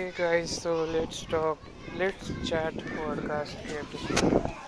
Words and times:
okay 0.00 0.12
guys 0.16 0.50
so 0.50 0.84
let's 0.84 1.26
talk 1.26 1.58
let's 1.92 2.32
chat 2.48 2.74
podcast 2.96 3.56
episode. 3.68 4.59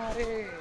हमारे 0.00 0.59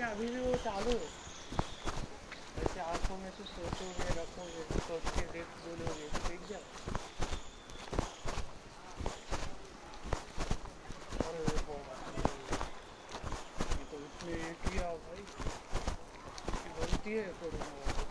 लेकिन 0.00 0.12
अभी 0.16 0.26
भी 0.26 0.40
वो 0.40 0.56
चालू 0.64 0.90
है 0.90 1.08
जैसे 2.56 2.80
आँखों 2.82 3.16
में 3.20 3.30
से 3.30 3.44
सोचोगे 3.44 4.14
रखोगे 4.16 4.62
सोच 4.80 5.04
के 5.16 5.24
देख 5.32 5.48
बोलोगे 5.60 6.06
तो 6.08 6.20
देख 6.28 6.40
जाओ 6.50 6.64
ये 15.60 16.70
गलती 16.78 17.10
है 17.12 17.26
कोरोना 17.36 17.68
वायरस 17.74 18.10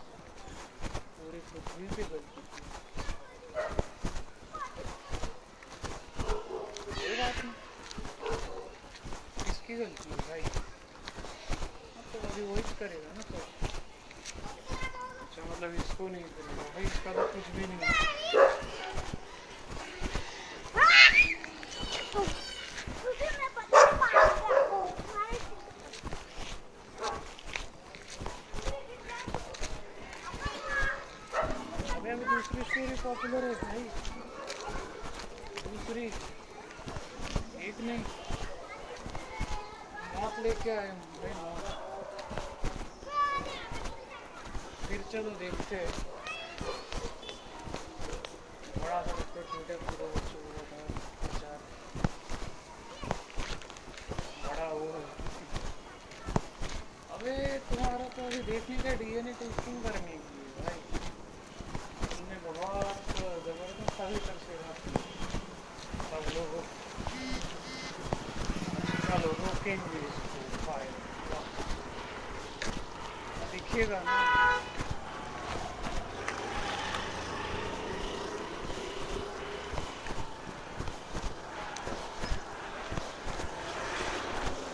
पूरी 1.17 1.41
पृथ्वी 1.49 1.87
पे 1.95 2.03
गलती 2.11 2.41
बात 7.17 7.35
नहीं 7.39 7.53
किसकी 9.41 9.73
गलती 9.75 10.09
है 10.09 10.17
भाई 10.29 10.48
इसका 16.81 17.11
तो 17.13 17.23
कुछ 17.27 17.47
भी 17.55 17.65
नहीं 17.67 17.79
है 17.79 17.89
अबे 31.91 32.09
अभी 32.09 32.25
दूसरी 32.25 32.63
स्टोरी 32.63 32.95
पॉपुलर 33.03 33.43
है 33.43 33.53
भाई 33.55 33.83
दूसरी 35.65 36.05
एक 37.65 37.79
नहीं 37.81 38.03
मौत 40.15 40.39
लेके 40.39 40.69
आए 40.71 40.87
हम 40.87 40.99
भाई 41.17 41.33
मौत 41.35 41.69
फिर 44.89 45.01
चलो 45.69 45.79
देखते 45.79 47.27
हैं 47.27 47.47
बड़ा 48.75 48.99
सा 49.01 49.11
बच्चे 49.17 49.41
छोटे 49.49 49.75
पूरे 49.81 50.05
बच्चों 50.13 50.39
को 50.43 50.49
बताया 50.53 50.85
विचार 51.23 51.59
बड़ा 54.45 54.67
वो 54.71 54.87
है 54.93 55.03
अबे 57.15 57.35
तुम्हारा 57.69 58.07
तो 58.17 58.25
अभी 58.25 58.41
देखने 58.51 58.77
का 58.83 58.93
डीएनए 59.03 59.33
टेस्टिंग 59.41 59.77
करने 59.83 60.17
की 60.17 60.39
है 60.39 60.49
भाई 60.57 60.79
तुमने 62.07 62.37
बहुत 62.47 63.13
ज़बरदस्त 63.45 64.01
अभी 64.01 64.19
कर 64.27 64.37
सेगा 64.47 64.73
सब 66.09 66.33
लोगों 66.35 66.63
चलो 69.05 69.31
रोकेंगे 69.37 69.99
इसको 70.01 70.39
फायर 70.65 70.93
दिखेगा 73.53 73.99
ना 74.09 74.17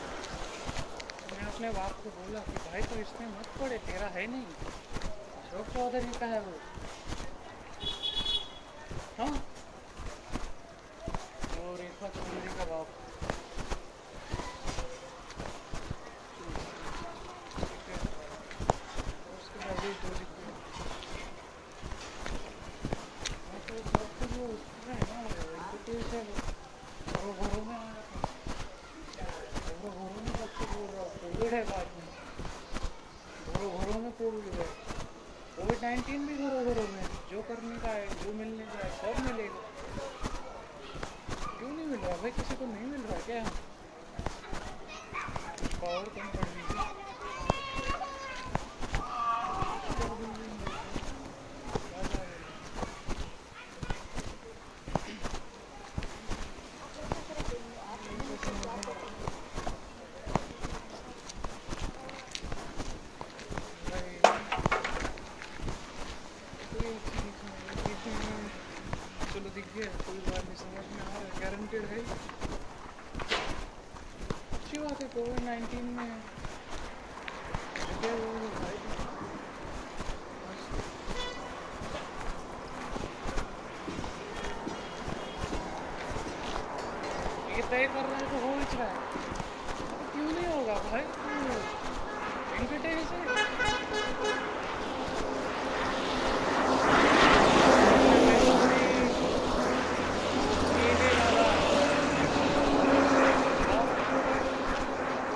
मैं 0.05 1.45
अपने 1.45 1.69
बाप 1.77 1.91
को 2.03 2.09
बोला 2.17 2.39
कि 2.47 2.57
भाई 2.65 2.81
तो 2.91 2.95
इसमें 3.01 3.27
मत 3.29 3.47
पड़े 3.59 3.77
तेरा 3.87 4.07
है 4.15 4.25
नहीं 4.27 4.45
अशोक 5.39 5.73
चौधरी 5.75 6.11
का 6.19 6.25
है 6.33 6.39
वो 6.41 6.53
हाँ 9.17 9.31
वो 11.55 11.75
रेखा 11.81 12.07
चौधरी 12.17 12.53
का 12.57 12.65
बाप 12.71 12.87
ठीक 17.57 17.89
है। 17.89 17.99
उसके 19.35 19.59
बाद 19.59 19.83
ही 19.85 19.91
दो 19.95 20.09
दिन 20.09 20.29
में- 20.37 20.53
मैं 23.45 23.59
तो 23.67 23.73
सब 23.89 24.07
कुछ 24.19 24.37
वो 24.37 24.45
उसमें 24.47 24.93
है 24.93 25.03
ना, 25.03 25.19
वेंकटेश 25.45 26.13
है 26.13 26.21
वो। 26.21 26.35
घरों 27.13 27.33
घरों 27.35 27.63
में 27.65 27.75
आ 27.75 27.83
रहा 27.85 28.03
था। 28.05 28.19
घरों 29.65 29.91
घरों 29.91 30.09
में 30.17 30.33
सबसे 30.39 30.65
बोल 30.73 30.87
रहा 30.87 31.03
हूँ, 31.03 31.09
कोविड 31.21 31.53
है 31.53 31.63
बाद 31.69 31.87
में 31.95 32.07
घरों 33.47 33.71
घरों 33.79 33.99
में 34.01 34.04
कोविड 34.19 34.53
है। 34.59 34.65
कोविड 35.55 35.81
नाइन्टीन 35.81 36.25
भी 36.27 36.35
घरों 36.35 36.63
घरों 36.65 36.87
में। 36.93 37.03
जो 37.31 37.41
करने 37.49 37.77
का 37.79 37.91
है, 37.91 38.07
जो 38.23 38.33
मिलने 38.33 38.65
का 38.65 38.77
है, 38.83 38.89
सब 38.99 39.23
मिलेगा। 39.25 39.61
क्यों 41.57 41.69
नहीं 41.69 41.85
मिल 41.85 41.99
रहा? 41.99 42.15
भाई, 42.21 42.31
किसी 42.31 42.55
को 42.55 42.65
नहीं 42.65 42.87
मिल 42.91 43.01
रहा 43.01 43.19
क्या? 43.25 43.43
पावर 45.81 46.09
कम 46.15 46.27
पड़ 46.27 46.45
रही 46.45 46.61
है 46.61 47.03
चलो 69.35 69.49
दिख 69.55 69.65
गया 69.75 69.87
कोई 70.01 70.19
बात 70.25 70.43
नहीं 70.45 70.57
समझ 70.59 70.83
में 70.91 70.99
आ 71.01 71.07
रहा 71.07 71.19
है 71.19 71.29
गारंटेड 71.39 71.85
है 71.85 71.97
अच्छी 74.57 74.77
बात 74.77 75.01
है 75.01 75.07
कोविड 75.15 75.39
नाइन्टीन 75.45 75.85
में 75.95 76.05
लगे 77.89 78.11
हुए 78.11 78.29
हैं 78.35 78.51
भाई 78.59 78.77
ये 87.55 87.61
तय 87.71 87.83
कर 87.93 88.03
रहा 88.05 88.17
है 88.17 88.25
तो 88.31 88.37
हो 88.45 88.53
ही 88.53 88.65
रहा 88.77 88.87
है 88.87 88.97
क्यों 90.13 90.29
नहीं 90.31 90.47
होगा 90.47 90.75
भाई 90.89 91.03
तू 91.17 91.29
वेंकटेश 92.51 93.09
है 93.11 93.19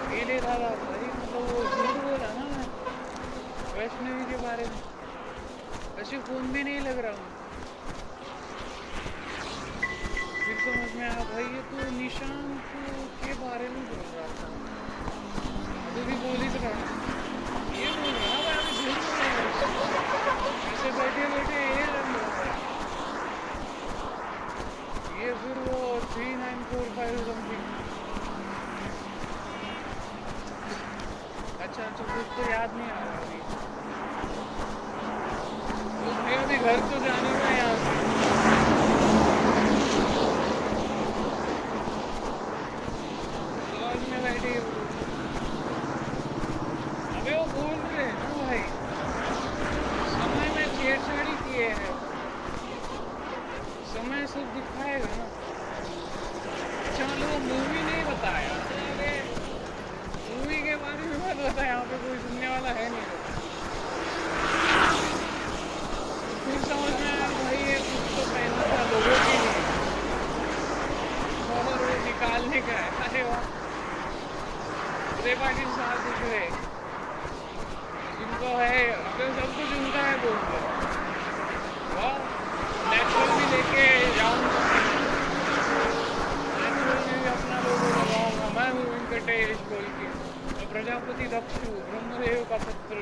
केले 0.09 0.37
दादा 0.41 0.69
भाई 0.79 1.07
मतलब 1.15 1.43
वो 1.49 1.61
झूठ 1.63 1.95
बोला 2.03 2.29
ना 2.37 2.45
मैं 2.51 2.67
वैष्णवी 3.77 4.25
के 4.31 4.37
बारे 4.45 4.65
में 4.71 4.79
वैसे 6.29 6.37
फ़ोन 6.37 6.51
भी 6.53 6.63
नहीं 6.63 6.79
लग 6.81 6.99
रहा। 6.99 7.11
हूँ 7.11 7.37
समझ 10.59 10.89
में 10.95 11.03
आया, 11.03 11.23
भाई, 11.23 11.43
ये 11.43 11.61
तो 11.61 11.89
निशांत 11.97 12.61
के 13.23 13.33
बारे 13.33 13.67
में 13.69 13.81
बोल 13.89 14.03
रहा 14.15 14.27
था। 14.27 14.47
अभी 15.89 16.01
भी 16.01 16.15
बोल 16.15 16.37
ही 16.37 16.49
तो 16.49 16.61
रहा 16.63 16.71
ये 17.79 17.89
बोल 17.89 18.13
रहा 18.13 18.33
है 18.37 18.53
अभी 18.57 18.91
है। 19.19 19.47
ऐसे 20.73 20.89
बैठे 20.91 21.23
बैठे 21.35 21.59
ये 21.59 21.85
है 21.85 22.47
ये 25.21 25.33
फिर 25.33 25.57
वो 25.59 25.77
three 26.13 26.27
nine 26.35 26.59
four 26.63 26.85
five 26.97 27.17
something 27.17 27.63
अच्छा 31.61 31.83
अच्छा 31.83 32.03
कुछ 32.03 32.25
तो 32.37 32.51
याद 32.51 32.75
नहीं 32.75 32.89
आ 32.89 32.93
रहा 32.93 33.17
अभी 33.17 33.39
मुझे 36.05 36.35
अभी 36.35 36.48
घर 36.59 36.79
तो 36.81 36.97
जाने 37.01 37.29
का 37.33 37.49
यहाँ 37.51 37.75
से 37.81 37.91
लॉज 43.73 44.01
में 44.09 44.23
बैठी 44.23 44.51
हूँ 44.55 44.73
अबे 47.11 47.35
वो 47.35 47.45
बोल 47.53 47.77
रहे 47.85 48.03
हैं 48.03 48.15
ना 48.15 48.33
भाई 48.39 48.59
समय 50.11 50.51
में 50.55 50.65
छेड़छाड़ी 50.75 51.37
किए 51.43 51.69
हैं 51.77 51.93
समय 53.93 54.27
सब 54.33 54.53
दिखाएगा 54.55 55.13
ना 55.13 55.29
अच्छा 56.81 57.05
मतलब 57.05 57.29
वो 57.29 57.39
मूवी 57.45 57.81
नहीं 57.81 58.03
बताया 58.05 58.51
अरे 58.89 59.15
मूवी 60.27 60.61
के 60.63 60.75
बारे 60.83 61.07
में 61.07 61.17
मत 61.19 61.41
बता 61.41 61.65
यहाँ 61.65 61.83
पे 61.85 61.97
कोई 61.99 62.17
सुनने 62.19 62.49
वाला 62.49 62.77
है 62.79 62.89
नहीं 62.91 63.19
फिर 66.41 66.61
समझ 66.61 66.91
में 66.91 67.07
आया 67.07 67.25
भाई 67.31 67.57
ये 67.59 67.73
कुछ 67.79 68.05
तो 68.11 68.21
पहनना 68.27 68.63
था 68.69 68.77
लोगों 68.91 69.17
के 69.23 69.33
लिए 69.41 69.57
और 71.47 71.67
वो 71.81 71.89
निकालने 72.05 72.61
का 72.61 72.77
है 72.77 73.03
अरे 73.03 73.21
वाह 73.23 73.43
उदय 75.19 75.35
पाटिल 75.41 75.69
रहे 76.29 76.49
जिनको 78.19 78.49
है 78.57 78.81
तो 79.17 79.27
सब 79.37 79.55
कुछ 79.57 79.69
उनका 79.77 80.01
है 80.01 80.17
बोल 80.17 80.37
रहे 80.49 80.67
नेचुरल 82.89 83.31
भी 83.37 83.45
लेके 83.51 83.87
भी 87.05 87.27
अपना 87.29 87.57
लोगो 87.59 87.89
लगाऊँगा 87.95 88.47
मैं 88.55 88.69
हूँ 88.71 88.85
वेंकटेश 88.89 89.57
बोल 89.69 89.85
के। 89.97 90.65
प्रजापति 90.65 91.25
दक्षु 91.27 91.71
ब्रह्मदेव 91.89 92.43
का 92.49 92.57
पुत्र। 92.57 92.97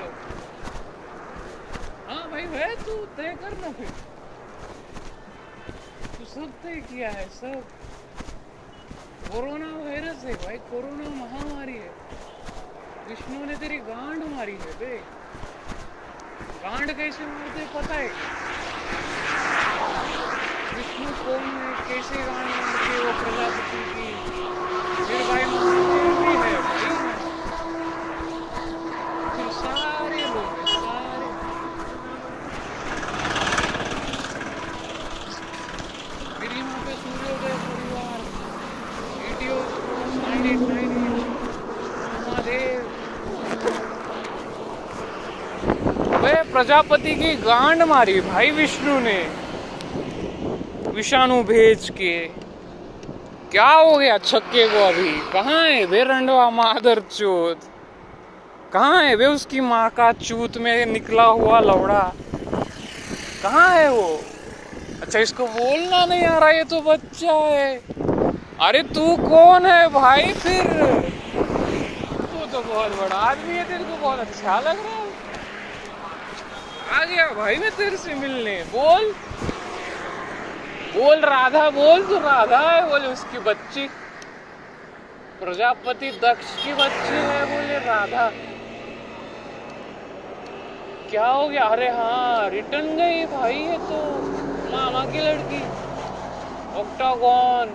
हाँ 2.09 2.23
भाई, 2.31 2.43
है 2.53 2.75
तू, 2.75 2.93
तय 3.17 3.33
कर 3.41 3.53
ना 3.57 3.71
फिर। 3.77 3.89
तू 6.17 6.25
सब 6.25 6.53
तय 6.63 6.75
किया 6.89 7.09
है, 7.09 7.25
सब 7.29 7.57
कोरोना 9.27 9.71
वायरस 9.77 10.23
है 10.23 10.33
भाई 10.45 10.57
कोरोना 10.69 11.09
महामारी 11.15 11.77
है 11.77 11.91
विष्णु 13.09 13.45
ने 13.45 13.55
तेरी 13.55 13.77
गांड 13.87 14.23
मारी 14.47 14.59
है 14.63 14.73
बे। 14.79 14.97
गांड 16.63 16.91
कैसे 16.97 17.25
मारते 17.25 17.63
पता 17.73 17.95
है? 17.95 18.07
विष्णु 20.75 21.09
कौन 21.23 21.43
है 21.55 21.71
कैसे 21.87 22.21
गांड 22.23 22.47
मारते 22.51 22.99
वो 22.99 23.11
प्रजापति 23.23 23.81
की? 23.89 24.07
फिर 25.03 25.27
भाई 25.27 25.43
महादेव 25.45 26.11
भी 26.21 26.35
है 26.37 26.57
प्रजापति 46.51 47.15
की 47.15 47.33
गांड 47.35 47.83
मारी 47.83 48.19
भाई 48.21 48.51
विष्णु 48.51 48.99
ने। 48.99 49.17
विषाणु 50.91 51.41
भेज 51.43 51.89
के। 51.89 52.27
क्या 53.51 53.69
हो 53.69 53.97
गया 53.97 54.17
छक्के 54.17 54.67
को 54.67 54.83
अभी? 54.87 55.11
कहाँ 55.33 55.67
है 55.69 55.85
वे 55.85 56.03
रंडवा 56.03 56.49
मादर 56.49 56.99
चोत 56.99 57.55
कहाँ 58.73 59.03
है 59.03 59.15
वे 59.15 59.25
उसकी 59.25 59.59
माँ 59.59 59.89
का 59.89 60.11
चूत 60.11 60.57
में 60.57 60.85
निकला 60.85 61.23
हुआ 61.23 61.59
लौड़ा? 61.59 62.01
कहाँ 63.43 63.69
है 63.69 63.89
वो? 63.91 64.19
अच्छा 65.01 65.19
इसको 65.19 65.45
बोलना 65.45 66.05
नहीं 66.05 66.25
आ 66.25 66.37
रहा, 66.39 66.49
ये 66.49 66.63
तो 66.63 66.81
बच्चा 66.81 67.33
है। 67.33 67.75
अरे, 68.59 68.81
तू 68.81 69.15
कौन 69.15 69.65
है 69.65 69.87
भाई 69.87 70.33
फिर? 70.33 70.63
तू 72.19 72.45
तो 72.53 72.61
बहुत 72.61 72.91
बड़ा 72.91 73.15
आदमी 73.15 73.57
है, 73.57 73.63
तेरे 73.63 73.83
को 73.83 73.95
बहुत 74.01 74.19
अच्छा 74.19 74.59
लग 74.59 74.67
रहा 74.67 74.97
है। 74.97 75.06
आ 76.91 77.03
गया 77.05 77.27
भाई 77.27 77.55
मैं 77.55 77.69
तेरे 77.77 77.97
से 77.97 78.13
मिलने। 78.13 78.63
बोल। 78.63 79.11
बोल 80.93 81.19
राधा, 81.19 81.69
बोल 81.69 82.03
तो 82.03 82.19
राधा 82.19 82.59
है 82.59 82.81
बोले 82.89 83.07
उसकी 83.07 83.39
बच्ची। 83.39 83.87
प्रजापति 85.39 86.11
दक्ष 86.11 86.65
की 86.65 86.73
बच्ची 86.73 87.15
है, 87.15 87.45
बोले 87.45 87.77
राधा। 87.79 88.29
क्या 91.11 91.25
हो 91.25 91.47
गया? 91.47 91.63
अरे 91.63 91.89
हाँ 91.89 92.49
रिटर्न 92.49 92.95
गई 92.95 93.25
भाई 93.25 93.55
है 93.55 93.77
तो। 93.77 93.99
मामा 94.71 95.03
की 95.05 95.19
लड़की। 95.19 95.61
ऑक्टागॉन 96.79 97.69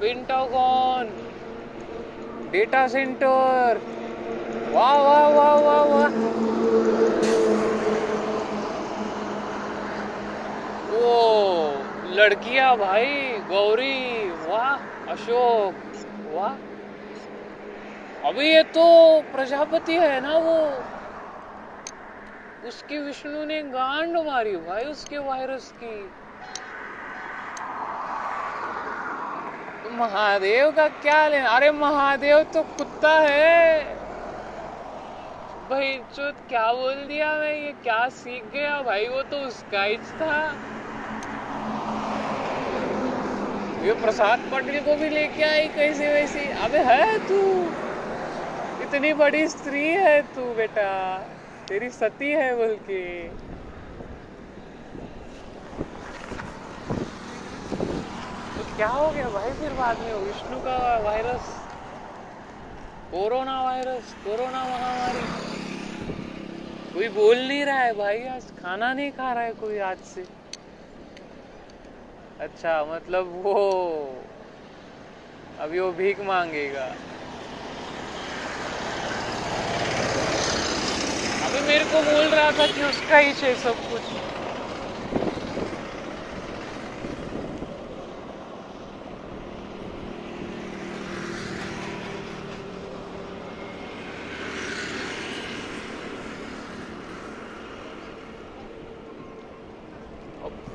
पेंटागॉन 0.00 1.08
डेटा 2.52 2.86
सेंटर 2.88 3.78
वाह 4.72 4.94
वाह 4.94 5.28
वाह 5.28 5.54
वाह 5.54 5.82
वाह। 5.84 7.47
वो 10.90 11.72
लड़कियाँ 12.04 12.76
भाई, 12.76 13.32
गौरी, 13.48 14.30
वाह, 14.30 14.76
अशोक, 15.12 15.74
वाह। 16.34 16.54
अभी 18.28 18.54
ये 18.54 18.62
तो 18.62 19.20
प्रजापति 19.20 19.94
है 19.94 20.20
ना 20.20 20.38
वो। 20.38 20.70
उसकी 22.68 22.98
विष्णु 22.98 23.44
ने 23.44 23.62
गांड 23.62 24.16
मारी 24.16 24.56
भाई 24.56 24.84
उसके 24.84 25.18
वायरस 25.18 25.72
की। 25.84 26.10
महादेव 29.90 30.70
का 30.70 30.88
क्या 30.88 31.28
लेना? 31.28 31.50
अरे 31.50 31.70
महादेव 31.70 32.42
तो 32.42 32.62
कुत्ता 32.62 33.18
है। 33.20 33.97
भाई, 35.70 35.98
जो 36.16 36.30
क्या 36.48 36.72
बोल 36.72 36.94
दिया 36.94 37.32
मैं, 37.32 37.52
ये 37.52 37.72
क्या 37.72 38.08
सीख 38.08 38.42
गया? 38.54 38.82
भाई, 38.82 39.06
वो 39.06 39.22
तो 39.22 39.36
उसका 39.36 39.82
ही 39.82 39.96
था। 39.96 40.52
ये 43.86 43.92
प्रसाद 43.92 44.38
पटेल 44.52 44.80
को 44.80 44.94
भी 44.94 45.08
लेके 45.14 45.42
आई 45.42 45.68
कैसे 45.68 46.08
वैसी। 46.08 46.38
अबे, 46.38 46.78
है 46.78 47.18
तू? 47.18 47.62
इतनी 48.82 49.12
बड़ी 49.12 49.48
स्त्री 49.48 49.84
है 49.84 50.20
तू, 50.20 50.54
बेटा। 50.54 51.18
तेरी 51.68 51.90
सती 51.90 52.32
है 52.32 52.56
बोल 52.56 52.74
के। 52.74 53.28
तो 58.56 58.76
क्या 58.76 58.88
हो 58.88 59.10
गया 59.10 59.28
भाई 59.28 59.50
फिर 59.50 59.72
बाद 59.72 59.98
में? 59.98 60.14
विष्णु 60.14 60.58
का 60.58 61.00
वायरस 61.04 61.57
कोरोना 63.12 63.62
वायरस, 63.62 64.12
कोरोना 64.24 64.62
महामारी। 64.64 65.20
कोई 66.94 67.08
बोल 67.08 67.38
नहीं 67.48 67.64
रहा 67.64 67.78
है 67.78 67.92
भाई, 67.92 68.18
आज 68.28 68.42
खाना 68.62 68.92
नहीं 68.94 69.10
खा 69.10 69.32
रहा 69.34 69.44
है 69.44 69.52
कोई 69.52 69.78
आज 69.78 69.98
से। 70.04 70.24
अच्छा 72.40 72.72
मतलब 72.84 73.30
वो 73.44 73.54
अभी 75.60 75.78
वो 75.78 75.90
भीख 75.92 76.20
मांगेगा। 76.20 76.84
अभी 81.46 81.60
मेरे 81.66 81.84
को 81.84 82.02
बोल 82.02 82.34
रहा 82.34 82.50
था 82.58 82.66
कि 82.66 82.82
उसका 82.82 83.18
ही 83.18 83.32
है 83.42 83.54
सब 83.54 83.90
कुछ। 83.90 84.02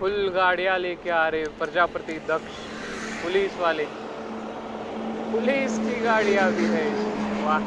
फुल 0.03 0.29
गाड़ियाँ 0.35 0.77
लेके 0.79 1.09
आ 1.09 1.27
रहे 1.29 1.43
प्रजापति 1.59 2.13
दक्ष, 2.29 2.55
पुलिस 3.23 3.55
वाले। 3.59 3.85
पुलिस 5.31 5.77
की 5.79 5.99
गाड़ियाँ 6.01 6.49
भी 6.51 6.65
है। 6.73 6.83
वाह। 7.45 7.59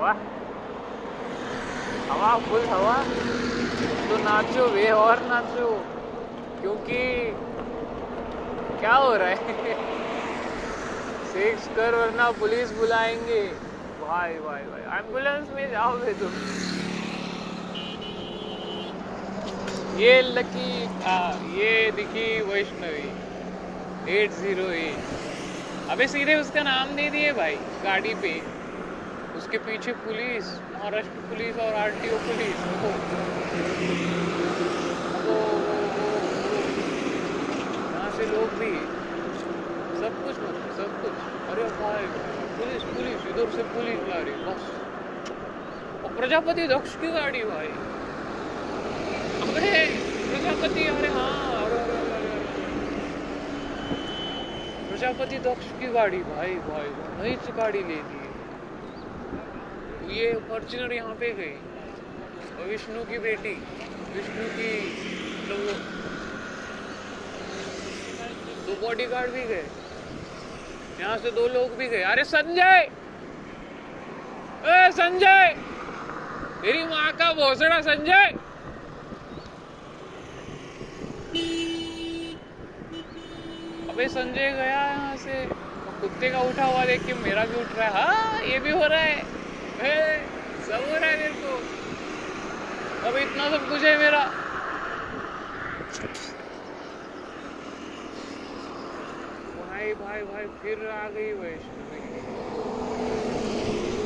वाह। 0.00 0.12
हवा, 2.10 2.34
फुल 2.48 2.66
हवा। 2.66 2.96
तो 4.10 4.18
नाचो 4.24 4.66
वे 4.74 4.90
और 4.90 5.22
नाचो, 5.22 5.70
क्योंकि 6.62 7.00
क्या 8.80 8.94
हो 8.96 9.14
रहा 9.14 9.28
है? 9.28 9.36
सेक्स 11.32 11.68
कर, 11.76 11.94
वरना 11.94 12.30
पुलिस 12.40 12.72
बुलाएँगे। 12.72 13.67
भाई 14.08 14.34
भाई 14.40 14.62
भाई 14.64 14.98
एंबुलेंस 14.98 15.48
में 15.50 15.70
जाओगे 15.70 16.12
तुम 16.20 16.36
ये 19.98 20.12
लकी 20.22 20.70
आ, 21.04 21.16
ये 21.54 21.72
दिखी 21.92 22.24
वैष्णवी 22.42 24.12
एट 24.12 24.30
ज़ीरो 24.34 24.68
एट 24.74 25.90
अबे 25.90 26.06
सीधे 26.08 26.34
उसका 26.36 26.62
नाम 26.62 26.94
दे 26.96 27.08
दिए 27.10 27.32
भाई 27.34 27.56
गाड़ी 27.84 28.14
पे 28.22 28.32
उसके 29.38 29.58
पीछे 29.66 29.92
पुलिस 30.00 30.48
महाराष्ट्र 30.70 31.26
पुलिस 31.28 31.58
और 31.66 31.74
आरटीओ 31.76 32.18
पुलिस 32.22 32.64
वो 32.78 32.92
वो 35.26 36.08
यहाँ 37.90 38.10
से 38.12 38.30
लोग 38.32 38.56
भी 38.58 38.72
सब 40.00 40.24
कुछ 40.24 40.40
मतलब 40.40 40.72
सब 40.78 41.00
कुछ 41.02 41.50
अरे 41.50 41.68
भाई 41.76 42.47
पुलिस 42.58 42.82
पुलिस, 42.84 43.26
इधर 43.26 43.50
से 43.50 43.62
पुलिस 43.72 44.08
ला 44.08 44.18
रही 44.22 44.34
बस। 44.44 44.62
और 46.04 46.10
प्रजापति 46.16 46.66
दक्ष 46.66 46.94
की 46.96 47.08
गाड़ी, 47.08 47.42
भाई। 47.44 47.68
अरे 49.48 49.72
प्रजापति, 50.28 50.82
अरे 50.88 51.08
हाँ 51.08 51.64
अरे 51.64 51.80
प्रजापति 54.88 55.38
दक्ष 55.38 55.66
की 55.80 55.86
गाड़ी, 55.92 56.20
भाई 56.24 56.54
भाई 56.64 56.88
नई 57.20 57.36
गाड़ी 57.56 57.82
ले 57.82 58.00
ली। 58.02 58.26
ये 60.10 60.32
फॉर्चुनर 60.48 60.92
यहाँ 60.92 61.14
पे 61.14 61.30
गई। 61.32 61.56
विष्णु 62.64 63.04
की 63.04 63.18
बेटी, 63.18 63.54
विष्णु 64.12 64.44
की 64.48 64.70
मतलब 65.42 65.76
दो 68.66 68.74
बॉडी 68.80 69.06
गार्ड 69.06 69.30
भी 69.30 69.42
गए। 69.42 69.66
यहाँ 71.00 71.16
से 71.18 71.30
दो 71.30 71.46
लोग 71.48 71.76
भी 71.78 71.86
गए। 71.88 72.02
अरे 72.02 72.24
संजय! 72.24 72.88
संजय! 74.92 75.54
तेरी 76.62 76.82
माँ 76.84 77.10
का 77.18 77.32
भोसड़ा, 77.32 77.80
संजय! 77.80 78.32
अबे 83.90 84.08
संजय 84.08 84.50
गया 84.52 84.82
यहाँ 84.82 85.16
से। 85.16 85.44
कुत्ते 86.00 86.30
का 86.30 86.40
उठा 86.48 86.64
हुआ 86.64 86.84
देख 86.84 87.06
के 87.06 87.14
मेरा 87.22 87.44
भी 87.44 87.60
उठ 87.60 87.78
रहा 87.78 87.86
है। 87.86 87.92
हाँ 87.92 88.42
ये 88.42 88.58
भी 88.58 88.70
हो 88.70 88.86
रहा 88.86 89.00
है। 89.00 89.16
सब 90.66 90.90
हो 90.90 90.96
रहा 90.96 91.10
है 91.10 91.16
मेरे 91.16 91.32
को। 91.36 91.56
अब 93.08 93.16
इतना 93.16 93.48
सब 93.50 93.68
कुछ 93.68 93.84
है 93.84 93.96
मेरा। 93.98 94.24
भाई 100.00 100.20
भाई, 100.24 100.44
फिर 100.62 100.82
आ 100.88 101.08
गई 101.14 101.30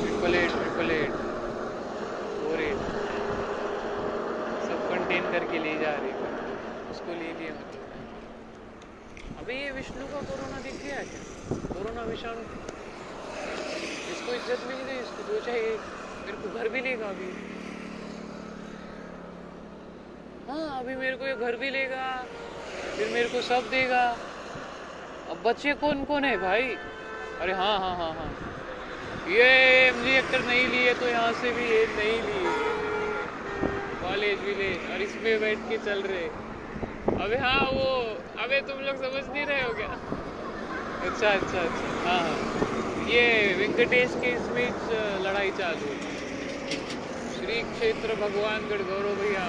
triple 0.00 0.34
eight 0.34 0.50
triple 0.52 0.90
eight 0.90 1.12
four 2.36 2.60
eight 2.62 2.80
सब 4.68 4.80
कंटेन 4.90 5.30
करके 5.32 5.58
ले 5.64 5.74
जा 5.80 5.92
रही 5.96 6.10
है। 6.10 6.30
उसको 6.92 7.18
ले 7.20 7.30
लिया। 7.40 7.54
अबे 9.42 9.54
ये 9.54 9.70
विष्णु 9.72 10.06
का 10.14 10.20
कोरोना 10.30 10.58
दिख 10.64 10.82
गया 10.84 11.02
क्या? 11.12 11.22
कोरोना 11.68 12.02
विषाणु। 12.10 12.42
इसको 14.12 14.34
इज़्ज़त 14.34 14.66
मिल 14.68 14.82
गई 14.88 14.98
इसको 14.98 15.28
दो 15.28 15.38
चाहे 15.46 15.62
मेरे 16.26 16.36
को 16.42 16.58
घर 16.58 16.68
भी 16.74 16.80
लेगा 16.88 17.06
अभी। 17.08 17.30
हाँ 20.50 20.66
अभी 20.78 20.94
मेरे 20.96 21.16
को 21.16 21.26
ये 21.26 21.34
घर 21.36 21.56
भी 21.56 21.70
लेगा, 21.70 22.04
फिर 22.96 23.12
मेरे 23.12 23.28
को 23.28 23.40
सब 23.48 23.70
देगा। 23.70 24.04
अब 25.32 25.38
बच्चे 25.44 25.72
कौन 25.80 26.04
कौन 26.04 26.24
है 26.24 26.36
भाई? 26.36 26.64
अरे 27.40 27.52
हाँ 27.58 27.78
हाँ 27.80 27.94
हाँ 27.96 28.12
हाँ। 28.14 29.30
ये 29.30 29.44
एम 29.86 30.02
जी 30.04 30.10
एक्टर 30.18 30.40
नहीं 30.44 30.66
लिए 30.68 30.92
तो 30.94 31.06
यहाँ 31.08 31.32
से 31.32 31.52
भी 31.52 31.64
ये 31.64 31.86
नहीं 31.86 32.20
लिए 32.22 32.50
कॉलेज 34.02 34.42
विलेज 34.44 34.90
और 34.92 35.02
इसमें 35.02 35.40
बैठ 35.40 35.58
के 35.68 35.78
चल 35.86 36.02
रहे। 36.02 36.26
अबे 37.24 37.36
हाँ 37.36 37.64
वो, 37.70 37.88
अबे 38.44 38.60
तुम 38.68 38.80
लोग 38.80 38.96
समझ 38.96 39.24
नहीं 39.32 39.46
रहे 39.46 39.62
हो 39.62 39.72
क्या? 39.72 39.88
अच्छा 41.08 41.28
अच्छा 41.28 41.60
अच्छा। 41.60 42.08
हाँ 42.08 42.20
हाँ। 42.20 43.08
ये 43.08 43.26
वेंकटेश 43.58 44.16
के 44.22 44.32
इस 44.32 44.48
बीच 44.56 44.88
लड़ाई 45.26 45.50
चालू 45.50 45.92
है। 45.92 46.10
श्री 47.34 47.62
क्षेत्र 47.72 48.14
भगवानगढ़ 48.14 48.82
गौरव 48.90 49.14
भैया 49.22 49.46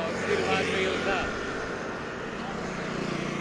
बाद 0.47 0.65
में 0.65 0.83
योद्धा 0.83 1.23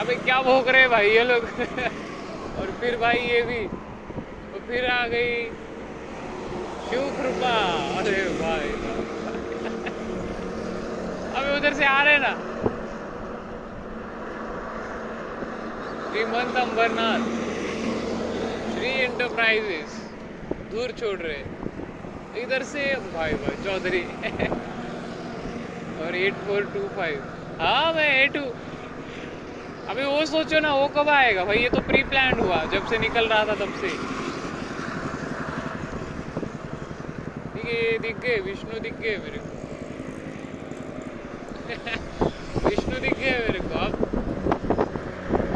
अबे 0.02 0.14
क्या 0.24 0.40
भोग 0.42 0.68
रहे 0.68 0.88
भाई 0.88 1.10
ये 1.10 1.24
लोग? 1.24 1.46
फिर 2.82 2.96
भाई 2.96 3.16
ये 3.16 3.40
भी। 3.42 3.58
और 4.54 4.60
फिर 4.66 4.84
आ 4.90 5.06
गई 5.06 5.34
शिव 6.86 7.02
कृपा 7.18 7.52
अरे 7.98 8.22
भाई। 8.38 8.70
अबे 11.34 11.56
उधर 11.56 11.74
से 11.74 11.84
आ 11.84 12.02
रहे 12.04 12.18
ना। 12.18 12.32
श्रीमंत 16.08 16.56
अंबरनाथ। 16.56 17.28
श्री 18.72 18.90
एंटरप्राइजेस 19.04 20.00
दूर 20.72 20.90
छोड़ 21.00 21.18
रहे। 21.18 22.42
इधर 22.42 22.62
से 22.62 22.94
भाई 23.14 23.34
भाई, 23.34 23.64
चौधरी। 23.64 24.02
और 26.02 26.14
एट 26.14 26.34
फोर 26.46 26.62
टू 26.74 26.88
फाइव 26.96 27.22
हाँ 27.60 27.92
मैं 27.92 28.08
ए 28.22 28.26
टू 28.26 28.40
अभी 29.88 30.04
वो 30.04 30.24
सोचो 30.26 30.60
ना, 30.60 30.74
वो 30.74 30.88
कब 30.88 31.08
आएगा? 31.08 31.44
भाई, 31.44 31.58
ये 31.58 31.68
तो 31.68 31.80
प्री 31.80 32.02
प्लान 32.02 32.38
हुआ, 32.38 32.64
जब 32.64 32.86
से 32.86 32.98
निकल 32.98 33.28
रहा 33.28 33.44
था 33.44 33.54
तब 33.54 33.72
से। 33.80 33.88
दिख 37.54 37.64
गए 37.64 37.98
दिख 37.98 38.16
गए 38.20 38.40
विष्णु 38.40 38.78
दिख 38.78 38.94
गए 39.00 39.16
मेरे 39.16 39.38
को। 39.38 39.58
विष्णु 42.68 43.00
दिख 43.00 43.18
गए 43.18 43.38
मेरे 43.38 43.58
को 43.58 43.78
अब। 43.78 43.94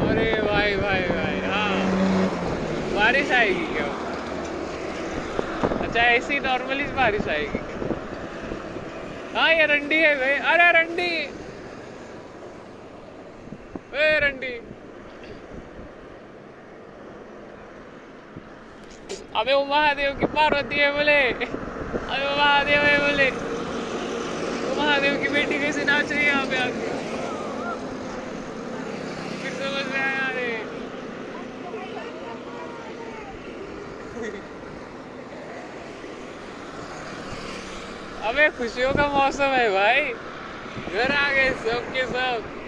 अरे 0.09 0.41
भाई 0.43 0.77
भाई 0.77 1.01
भाई 1.01 1.41
हाँ। 1.41 1.87
बारिश 2.95 3.31
आएगी 3.31 3.67
क्या? 3.67 3.87
अच्छा 5.81 6.01
ऐसी 6.01 6.39
नॉर्मली 6.39 6.85
बारिश 6.85 7.29
आएगी। 7.29 7.59
हाँ 9.35 9.53
ये 9.55 9.67
रंडी 9.67 9.97
है 9.97 10.15
भाई। 10.15 10.35
अरे, 10.35 10.73
रंडी! 10.73 11.36
रंडी। 13.99 14.61
अबे, 19.35 19.53
वो 19.53 19.65
महादेव 19.65 20.19
की 20.19 20.27
पार्वती 20.27 20.77
है, 20.77 20.91
बोले। 20.91 21.29
अबे 21.29 22.25
वो 22.25 22.37
महादेव 22.37 22.79
है, 22.79 22.99
बोले। 22.99 23.31
वो 24.67 24.83
महादेव 24.83 25.23
की 25.23 25.29
बेटी 25.29 25.59
कैसे 25.59 25.85
नाच 25.85 26.11
रही 26.13 26.21
है 26.21 26.27
यहाँ 26.27 26.47
पे 26.47 26.57
आके? 26.57 26.87
फिर 29.43 29.53
समझ 29.53 29.93
में 29.93 30.01
आया 30.01 30.27
अरे। 30.27 30.53
अबे, 38.23 38.49
खुशियों 38.49 38.93
का 38.93 39.09
मौसम 39.09 39.53
है, 39.53 39.71
भाई। 39.71 40.13
घर 40.93 41.11
आ 41.11 41.33
गए 41.33 41.51
सब 41.51 41.93
के 41.93 42.07
सब। 42.07 42.66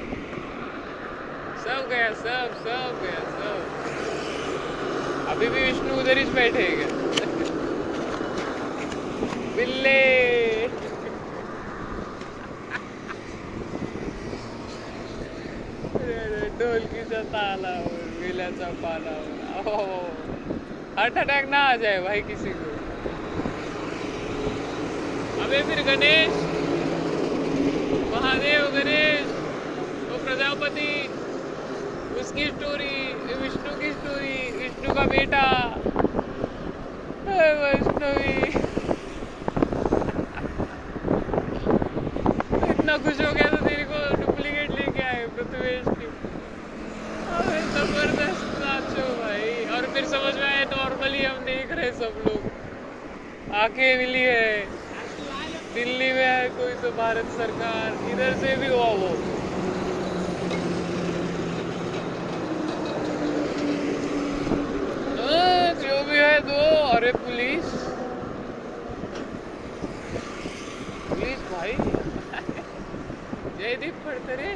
सब 1.68 1.88
गया, 1.88 2.12
सब 2.12 2.52
सब 2.60 3.00
गया, 3.02 3.20
सब। 3.30 3.64
अभी 5.28 5.48
भी 5.48 5.62
विष्णु 5.62 5.94
उधर 6.00 6.18
ही 6.18 6.24
बैठे 6.24 6.62
हैं। 6.62 6.88
बिल्ले। 9.56 10.18
ढोलकीचा 16.58 17.22
ताला 17.22 17.74
विल्याचा 18.20 18.68
पाला 18.82 19.12
हार्ट 20.98 21.18
अटैक 21.18 21.48
ना 21.48 21.58
आ 21.58 21.76
जाए 21.76 22.00
भाई 22.00 22.20
किसी 22.20 22.50
को। 22.50 22.70
अबे 25.44 25.62
फिर 25.62 25.82
गणेश, 25.82 26.32
महादेव, 28.14 28.66
गणेश 28.66 29.26
वो 30.10 30.18
प्रजापति। 30.24 31.07
उसकी 32.28 32.44
स्टोरी 32.46 32.96
विष्णु 33.40 33.70
की 33.80 33.90
स्टोरी 33.92 34.32
विष्णु 34.54 34.94
का 34.94 35.02
बेटा। 35.02 35.44
वैष्णवी। 37.60 38.34
इतना 42.72 42.96
खुश 43.04 43.20
हो 43.20 43.30
गया 43.32 43.46
था 43.52 43.60
तेरे 43.68 43.84
को 43.84 44.00
डुप्लीकेट 44.16 44.70
लेके 44.70 45.02
आए 45.04 45.24
प्रथमेश 45.38 45.88
की। 45.94 46.10
ज़बरदस्त 47.78 48.44
नाचो 48.60 49.06
भाई। 49.22 49.48
और 49.76 49.90
फिर 49.94 50.04
समझ 50.12 50.34
में 50.34 50.46
आया 50.50 50.64
नॉर्मली 50.76 51.24
हम 51.24 51.42
देख 51.46 51.72
रहे 51.72 51.90
सब 52.02 52.22
लोग। 52.26 53.54
आँखें 53.62 53.96
मिली 53.98 54.22
है। 54.22 54.52
दिल्ली 55.74 56.12
में 56.12 56.24
है 56.26 56.48
कोई 56.60 56.72
तो 56.82 56.90
भारत 57.02 57.34
सरकार, 57.38 58.08
इधर 58.10 58.32
से 58.36 58.56
भी 58.56 58.68
हुआ 58.68 58.92
वो 59.02 59.16
हाँ, 65.20 65.72
जो 65.74 65.96
भी 66.04 66.16
है 66.16 66.38
दो 66.40 66.60
अरे 66.88 67.10
पुलिस 67.14 67.64
पुलिस 71.08 71.42
भाई। 71.58 71.72
जयदीप 73.58 73.94
फड़तरे 74.04 74.50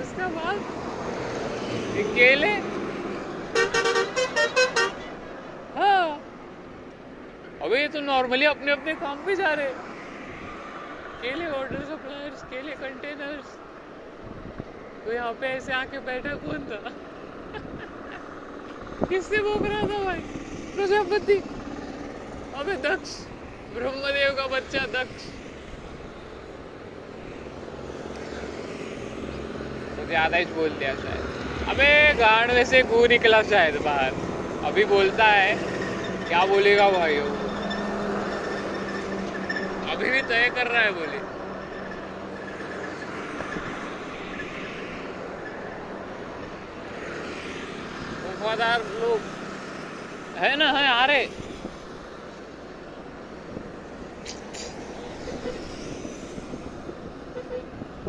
उसका 0.00 0.26
ये 1.96 2.02
केले। 2.14 2.50
हाँ। 5.76 6.08
अबे, 7.62 7.78
ये 7.80 7.86
तो 7.88 8.00
नॉर्मली 8.00 8.44
अपने 8.44 8.72
अपने 8.72 8.94
काम 8.94 9.24
पे 9.26 9.36
जा 9.36 9.52
रहे 9.54 9.70
केले 11.22 11.46
ऑर्डर 11.50 11.84
सप्लायर्स 11.84 12.42
केले 12.42 12.72
कंटेनर्स 12.72 13.56
तो 15.06 15.12
यहाँ 15.12 15.32
पे 15.32 15.46
ऐसे 15.46 15.72
आके 15.72 15.98
बैठा 15.98 16.34
कौन 16.34 16.68
था? 16.70 16.92
किससे 19.06 19.38
भोग 19.38 19.66
रहा 19.66 19.80
था 19.80 20.02
भाई? 20.04 20.20
प्रजापति। 20.76 21.38
अबे, 22.54 22.76
दक्ष। 22.84 23.16
ब्रह्मदेव 23.74 24.30
का 24.36 24.46
बच्चा 24.46 24.84
दक्ष। 24.92 25.24
ज़्यादा 30.08 30.36
ही 30.36 30.44
बोल 30.54 30.68
दिया 30.70 30.92
शायद 30.94 31.68
अबे 31.70 31.90
गांड 32.18 32.50
में 32.52 32.64
से 32.64 32.82
गू 32.90 33.06
निकला 33.06 33.42
शायद 33.42 33.74
बाहर. 33.84 34.10
अभी 34.64 34.84
बोलता 34.84 35.24
है, 35.26 35.54
क्या 36.28 36.44
बोलेगा 36.46 36.88
भाई 36.90 37.16
अभी 39.92 40.10
भी 40.10 40.20
तय 40.28 40.48
कर 40.56 40.66
रहा 40.66 40.82
है 40.82 40.90
बोले. 40.92 41.18
वफादार 48.22 48.80
लोग. 49.00 49.20
है 50.38 50.54
ना, 50.56 50.70
है, 50.72 50.86
आ 50.86 51.06
रहे. 51.06 51.26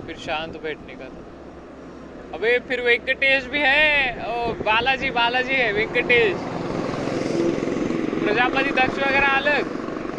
फिर 0.08 0.16
शांत 0.18 0.62
बैठने 0.64 0.94
का 0.96 1.08
था. 1.08 1.37
अबे 2.34 2.60
फिर 2.60 2.82
वेंकटेश 2.82 3.46
भी 3.46 3.60
है? 3.60 4.12
ओ, 4.28 4.54
बालाजी 4.54 5.10
बालाजी 5.10 5.54
है, 5.54 5.72
वेंकटेश। 5.72 6.36
प्रजापति 8.24 8.72
दक्ष 8.72 8.98
वगैरह 9.00 9.28
अलग। 9.28 9.68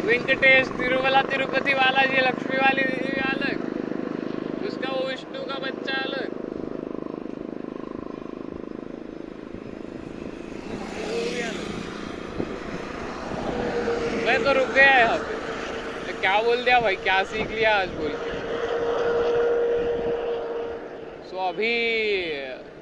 वेंकटेश, 0.05 0.67
तिरुमला, 0.67 1.21
तिरुपति 1.21 1.73
बालाजी 1.73 2.17
लक्ष्मी 2.17 2.57
वाली 2.57 2.83
देवी 2.83 3.21
अलग। 3.21 3.57
उसका 4.67 4.91
वो 4.91 5.07
विष्णु 5.07 5.43
का 5.43 5.59
बच्चा 5.59 5.93
अलग। 5.93 6.29
मैं 14.25 14.43
तो 14.43 14.53
रुक 14.53 14.67
गया 14.67 14.97
यहाँ 14.99 15.17
पे। 15.17 15.33
तो 16.07 16.19
क्या 16.21 16.41
बोल 16.41 16.63
दिया 16.63 16.79
भाई? 16.79 16.95
क्या 16.95 17.23
सीख 17.23 17.47
लिया 17.49 17.75
आज 17.81 17.89
बोल 17.89 18.11
के 18.11 18.37
सो 21.29 21.38
अभी 21.49 22.31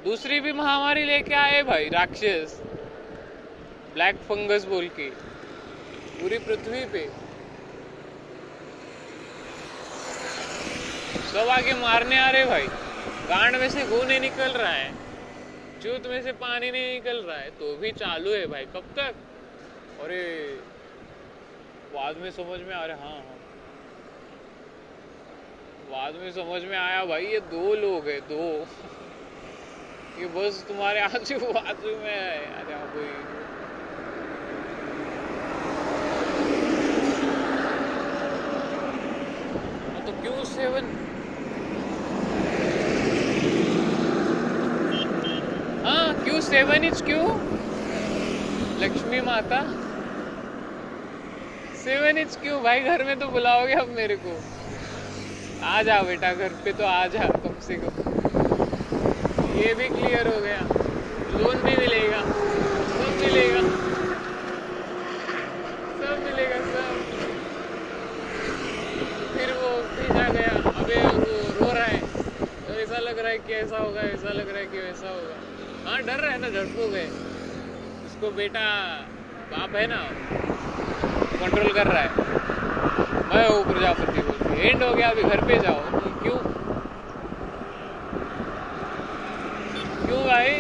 दूसरी 0.04 0.40
भी 0.40 0.52
महामारी 0.52 1.08
लेके 1.08 1.34
आए 1.34 1.62
भाई, 1.62 1.90
राक्षस। 1.90 2.62
ब्लैक 3.94 4.16
फंगस 4.16 4.66
बोल 4.66 4.88
के। 4.88 5.10
पूरी 6.22 6.38
पृथ्वी 6.38 6.86
पे। 6.86 7.10
सब 11.32 11.48
आगे 11.50 11.74
मारने 11.74 12.18
आ 12.18 12.32
रहे 12.32 12.46
भाई। 12.46 12.66
गांड 13.30 13.56
में 13.56 13.70
से 13.70 13.86
गू 13.86 14.04
नहीं 14.04 14.22
निकल 14.22 14.52
रहा 14.52 14.74
है। 14.74 14.92
चूत 15.84 16.08
में 16.08 16.22
से 16.22 16.32
पानी 16.32 16.72
नहीं 16.72 16.94
निकल 16.94 17.18
रहा 17.18 17.38
है। 17.38 17.50
तो 17.50 17.76
भी 17.76 17.92
चालू 17.92 18.34
है 18.34 18.46
भाई, 18.46 18.66
कब 18.66 18.84
तक? 18.96 19.14
अरे, 20.04 20.56
बाद 21.94 22.18
में 22.18 22.32
समझ 22.32 22.60
में 22.60 22.76
आ 22.76 22.88
रहा 22.88 22.98
हाँ 22.98 23.16
हाँ। 23.16 23.37
बाद 25.92 26.16
में 26.16 26.32
समझ 26.32 26.62
में 26.64 26.78
आया 26.78 27.04
भाई 27.06 27.26
ये 27.26 27.40
दो 27.52 27.74
लोग 27.76 28.08
है 28.08 28.20
दो। 28.30 28.42
ये 30.20 30.28
बस 30.36 30.64
तुम्हारे 30.70 31.00
आजू 31.00 31.38
बाजू 31.54 31.96
में 31.98 32.12
है। 32.12 32.46
अरे 32.62 32.74
हाँ 32.74 32.88
कोई 32.94 33.08
हाँ, 39.94 40.02
तो 40.08 40.12
क्यों 40.22 40.44
सेवन? 40.46 40.90
हाँ 45.86 46.14
क्यों 46.24 46.40
सेवन 46.42 46.84
इज़ 46.84 47.04
क्यों? 47.04 47.26
लक्ष्मी 48.84 49.20
माता। 49.22 49.62
सेवन 51.86 52.18
इज़ 52.18 52.38
क्यों? 52.38 52.62
भाई 52.64 52.80
घर 52.80 53.04
में 53.04 53.20
तो 53.20 53.28
बुलाओगे 53.28 53.74
अब 53.74 53.88
मेरे 53.98 54.16
को। 54.26 54.57
आ 55.68 55.82
जा 55.82 56.02
बेटा, 56.02 56.34
घर 56.34 56.48
पे 56.66 56.72
तो 56.72 56.84
आ 56.86 57.08
जा 57.08 57.24
कम 57.44 57.60
से 57.62 57.76
कम। 57.76 57.98
ये 59.56 59.74
भी 59.74 59.88
क्लियर 59.88 60.28
हो 60.28 60.40
गया। 60.42 60.60
लोन 61.40 61.56
भी 61.56 61.76
मिलेगा। 61.78 62.22
सब 62.22 63.18
मिलेगा। 63.22 63.62
सब 65.98 66.24
मिलेगा, 66.24 66.60
सब। 66.60 66.94
फिर 69.34 69.54
वो 69.54 69.72
भेजा 69.98 70.28
गया। 70.30 70.54
अबे 70.80 71.02
वो 71.18 71.36
रो 71.60 71.74
रहा 71.74 71.84
है। 71.84 72.00
तो 72.68 72.74
ऐसा 72.74 73.00
लग 73.00 73.20
रहा 73.20 73.32
है 73.32 73.38
कि 73.38 73.54
ऐसा 73.54 73.78
होगा, 73.78 74.02
ऐसा 74.02 74.34
लग 74.34 74.50
रहा 74.50 74.60
है 74.60 74.66
कि 74.66 74.78
वैसा 74.78 75.10
होगा। 75.10 75.90
हाँ 75.90 76.02
डर 76.02 76.20
रहा 76.20 76.32
है 76.32 76.38
ना 76.38 76.48
डरपोक 76.48 76.94
है 76.94 77.08
उसको 78.06 78.32
बेटा, 78.32 78.66
बाप 79.52 79.76
है 79.76 79.86
ना 79.88 80.02
कंट्रोल 81.40 81.72
कर 81.74 81.88
रहा 81.88 82.02
है। 82.02 82.10
मैं 83.30 83.48
हूँ 83.50 83.64
प्रजापति 83.74 84.22
के 84.22 84.37
एंड 84.58 84.84
हो 84.84 84.94
गया, 84.94 85.10
अभी 85.10 85.24
घर 85.24 85.42
पे 85.48 85.60
जाओ। 85.60 85.82
क्यों? 86.22 86.38
क्यों 90.08 90.24
भाई? 90.26 90.58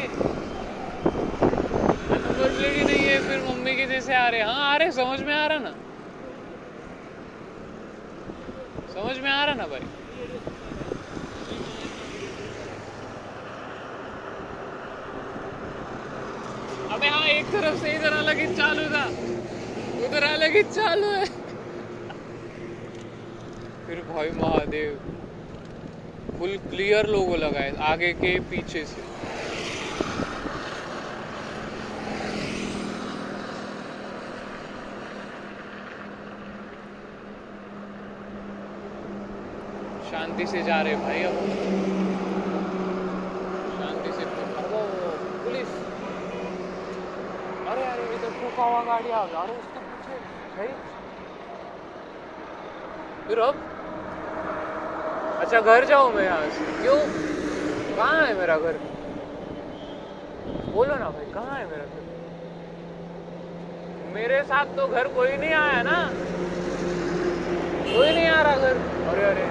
नंबर 2.11 2.51
नहीं 2.85 3.03
है, 3.05 3.19
फिर 3.19 3.39
मम्मी 3.41 3.75
के 3.75 3.85
जैसे 3.87 4.13
आ 4.15 4.27
रहे 4.29 4.41
हाँ। 4.41 4.73
आ 4.73 4.77
रहे 4.77 4.91
समझ 4.91 5.19
में 5.21 5.33
आ 5.33 5.45
रहा 5.47 5.57
ना? 5.59 5.71
समझ 8.93 9.17
में 9.19 9.29
आ 9.31 9.43
रहा 9.45 9.53
ना 9.55 9.65
भाई? 9.67 9.79
अबे 16.91 17.07
हाँ 17.07 17.27
एक 17.29 17.45
तरफ़ 17.53 17.79
से 17.81 17.95
इधर 17.95 18.13
अलग 18.13 18.39
ही 18.39 18.47
चालू 18.55 18.87
था। 18.95 19.05
उधर 20.05 20.23
अलग 20.23 20.55
ही 20.55 20.63
चालू 20.63 21.11
है। 21.13 21.46
फिर 23.87 23.99
भाई 24.01 24.29
महादेव। 24.29 24.95
फुल 26.39 26.57
क्लियर 26.57 27.05
लोगो 27.05 27.35
लगाए 27.35 27.71
आगे 27.79 28.11
के 28.13 28.39
पीछे 28.39 28.83
से। 28.85 29.01
शांति 40.09 40.47
से 40.47 40.63
जा 40.63 40.81
रहे 40.81 40.95
भाई 40.95 41.23
अब। 41.23 41.37
शांति 43.77 44.11
से 44.11 44.25
पुलिस। 45.45 45.69
अरे 47.67 47.85
अरे, 47.85 48.15
इधर 48.15 48.29
ठोका 48.29 48.63
हुआ 48.63 48.83
गाड़ी 48.83 49.09
आ 49.11 49.25
गया। 49.25 49.39
अरे, 49.39 49.53
उसके 49.53 49.79
पीछे 49.79 50.19
भाई। 50.57 50.67
फिर 53.27 53.39
अब? 53.39 53.66
अच्छा 55.47 55.59
घर 55.61 55.83
जाऊँ 55.85 56.11
मैं 56.11 56.49
से 56.49 56.81
क्यों? 56.81 56.97
कहाँ 57.97 58.25
है 58.25 58.33
मेरा 58.33 58.57
घर? 58.57 58.71
बोलो 60.73 60.95
ना 60.95 61.09
भाई, 61.09 61.31
कहाँ 61.33 61.59
है 61.59 61.65
मेरा 61.65 61.83
घर? 61.83 62.01
मेरे 64.13 64.43
साथ 64.43 64.65
तो 64.65 64.87
घर 64.87 65.07
कोई 65.07 65.37
नहीं 65.37 65.53
आया 65.53 65.81
ना। 65.83 66.03
कोई 67.93 68.11
नहीं 68.11 68.27
आ 68.27 68.43
रहा 68.43 68.57
घर। 68.57 68.73
अरे 69.07 69.23
अरे। 69.23 69.45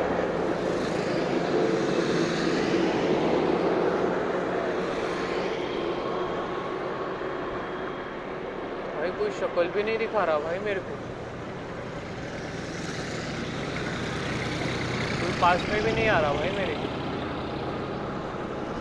भाई, 9.01 9.11
कोई 9.11 9.31
शक्ल 9.31 9.69
भी 9.69 9.83
नहीं 9.83 9.99
दिखा 9.99 10.27
रहा 10.27 10.39
भाई 10.39 10.59
मेरे 10.59 10.81
को। 10.81 11.16
पास 15.41 15.65
में 15.71 15.83
भी 15.83 15.93
नहीं 15.93 16.09
आ 16.09 16.21
रहा 16.21 16.33
भाई 16.33 16.51
मेरे। 16.51 16.75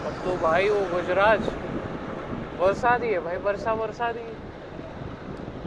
अब 0.05 0.13
तो 0.25 0.35
भाई 0.37 0.69
वो 0.69 0.79
गुजराज 0.87 1.47
बरसा 2.59 2.97
दी 2.97 3.07
है 3.07 3.19
भाई, 3.19 3.37
बरसा 3.37 3.73
बरसा 3.75 4.11
दी 4.11 4.23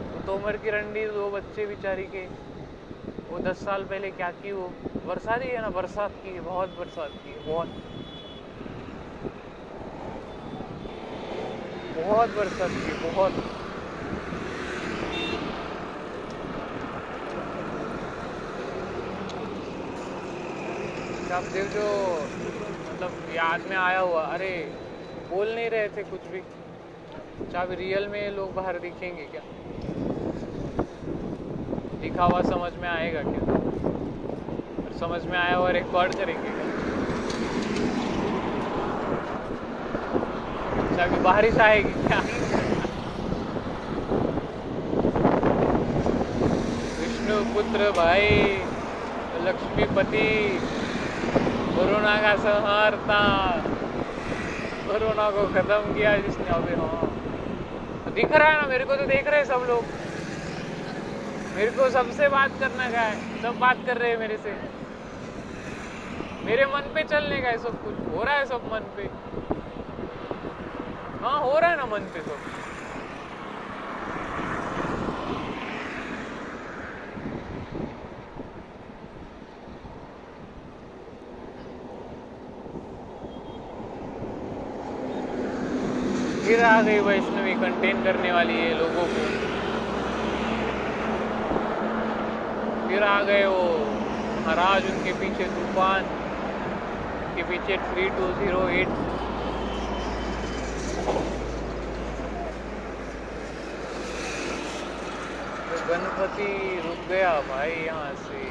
तो 0.09 0.19
तोमर 0.27 0.55
की 0.57 0.69
रंडी, 0.71 1.05
दो 1.07 1.29
बच्चे 1.29 1.65
बेचारी 1.65 2.03
के। 2.03 2.25
वो 3.29 3.39
दस 3.39 3.63
साल 3.65 3.83
पहले 3.83 4.09
क्या 4.11 4.29
की 4.41 4.51
वो? 4.51 4.67
बरसा 5.07 5.37
दी 5.37 5.47
है 5.47 5.61
ना, 5.61 5.69
बरसात 5.69 6.09
की 6.23 6.29
है 6.29 6.39
बहुत 6.41 6.69
बरसात 6.79 7.09
की 7.25 7.31
है, 7.31 7.39
बहुत। 7.45 7.67
बहुत 11.95 12.35
बरसात 12.35 12.69
की, 12.69 12.93
बहुत। 13.03 13.58
शब्देव 21.29 21.65
जो 21.65 21.83
मतलब 22.89 23.11
याद 23.35 23.59
में 23.69 23.77
आया 23.77 23.99
हुआ, 23.99 24.21
अरे, 24.23 24.71
बोल 25.29 25.55
नहीं 25.55 25.69
रहे 25.69 25.87
थे 25.87 26.03
कुछ 26.03 26.31
भी। 26.31 26.39
अच्छा 26.39 27.63
रियल 27.69 28.07
में 28.07 28.35
लोग 28.35 28.53
बाहर 28.53 28.77
दिखेंगे 28.79 29.23
क्या? 29.25 29.41
लिखा 32.03 32.23
हुआ 32.23 32.41
समझ 32.41 32.71
में 32.81 32.89
आएगा 32.89 33.21
क्या? 33.21 33.43
और 34.85 34.93
समझ 34.99 35.25
में 35.25 35.37
आया 35.39 35.55
हुआ 35.55 35.71
रिकॉर्ड 35.71 36.11
करेंगे 36.13 36.49
क्या? 36.49 36.65
अच्छा 40.89 41.03
अभी 41.03 41.19
बारिश 41.19 41.59
आएगी 41.59 42.07
क्या? 42.07 42.21
विष्णु 47.01 47.43
पुत्र 47.53 47.91
भाई, 47.91 48.29
लक्ष्मीपति। 49.45 50.78
कोरोना 51.79 52.15
का 52.21 52.35
संहारता 52.35 53.19
कोरोना 54.87 55.29
को 55.29 55.45
खत्म 55.47 55.93
किया 55.93 56.17
जिसने 56.17 56.47
अबे 56.49 56.75
हाँ। 56.75 57.07
दिख 58.13 58.31
रहा 58.31 58.47
है 58.47 58.61
ना, 58.61 58.67
मेरे 58.67 58.83
को 58.83 58.95
तो 58.95 59.05
देख 59.05 59.27
रहे 59.27 59.39
हैं 59.39 59.45
सब 59.45 59.65
लोग। 59.67 59.83
मेरे 61.55 61.71
को 61.71 61.89
सबसे 61.89 62.27
बात 62.27 62.49
करना 62.59 62.89
का 62.89 62.99
है? 62.99 63.41
सब 63.41 63.59
बात 63.59 63.75
कर 63.87 63.97
रहे 63.97 64.09
हैं 64.09 64.17
मेरे 64.17 64.37
से। 64.37 64.51
मेरे 66.45 66.65
मन 66.65 66.91
पे 66.95 67.03
चलने 67.03 67.41
का 67.41 67.49
है 67.49 67.57
सब 67.57 67.83
कुछ। 67.83 68.17
हो 68.17 68.23
रहा 68.23 68.33
है 68.33 68.45
सब 68.45 68.69
मन 68.73 68.79
पे। 68.97 69.09
हाँ 71.25 71.39
हो 71.39 71.59
रहा 71.59 71.69
है 71.69 71.77
ना 71.77 71.85
मन 71.85 71.99
पे 71.99 72.21
सब 72.21 72.35
फिर 86.45 86.63
आ 86.63 86.81
गई 86.81 86.99
कंटेन 87.79 88.03
करने 88.03 88.31
वाली 88.31 88.53
है 88.53 88.71
लोगों 88.77 89.03
को। 89.09 89.25
फिर 92.87 93.03
आ 93.03 93.21
गए 93.21 93.45
वो 93.45 93.61
महाराज, 94.39 94.89
उनके 94.91 95.11
पीछे 95.19 95.45
तूफ़ान, 95.51 96.09
के 97.35 97.43
पीछे 97.43 97.77
three 97.85 98.09
two 98.17 98.31
zero 98.39 98.67
eight 98.79 98.97
Ganpati 105.89 106.51
रुक 106.83 107.07
गया 107.09 107.33
भाई 107.47 107.71
यहाँ 107.85 108.11
से। 108.25 108.43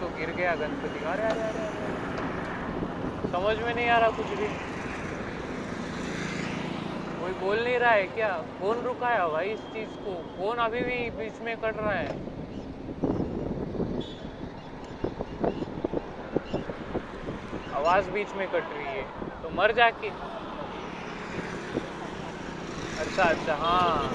तो 0.00 0.08
गिर 0.18 0.30
गया 0.36 0.54
गणपति। 0.54 1.04
अरे 1.12 1.22
अरे 1.24 1.48
अरे। 1.48 1.66
समझ 3.32 3.56
में 3.58 3.74
नहीं 3.74 3.88
आ 3.88 3.98
रहा 3.98 4.10
कुछ 4.18 4.38
भी। 4.38 4.67
कोई 7.28 7.38
बोल 7.38 7.58
नहीं 7.64 7.78
रहा 7.78 7.90
है 7.90 8.04
क्या? 8.06 8.28
कौन 8.60 8.78
रुकाया 8.82 9.26
भाई 9.28 9.48
इस 9.50 9.60
चीज़ 9.72 9.96
को? 10.04 10.12
कौन 10.36 10.58
अभी 10.58 10.80
भी 10.80 10.98
बीच 11.16 11.40
में 11.40 11.54
कट 11.56 11.76
रहा 11.76 11.92
है? 11.92 12.08
आवाज़ 17.74 18.10
बीच 18.10 18.32
में 18.36 18.46
कट 18.48 18.72
रही 18.72 18.86
है। 18.86 19.02
तो 19.42 19.50
मर 19.56 19.72
जाके। 19.72 20.08
अच्छा 23.00 23.22
अच्छा 23.22 23.54
हाँ। 23.54 24.10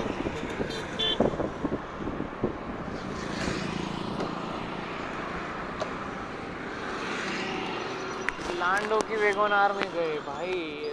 लांडो 8.58 8.99
की 8.99 9.15
वेगोनार 9.15 9.71
में 9.71 9.88
गए 9.93 10.17
भाई। 10.28 10.52
ये 10.52 10.92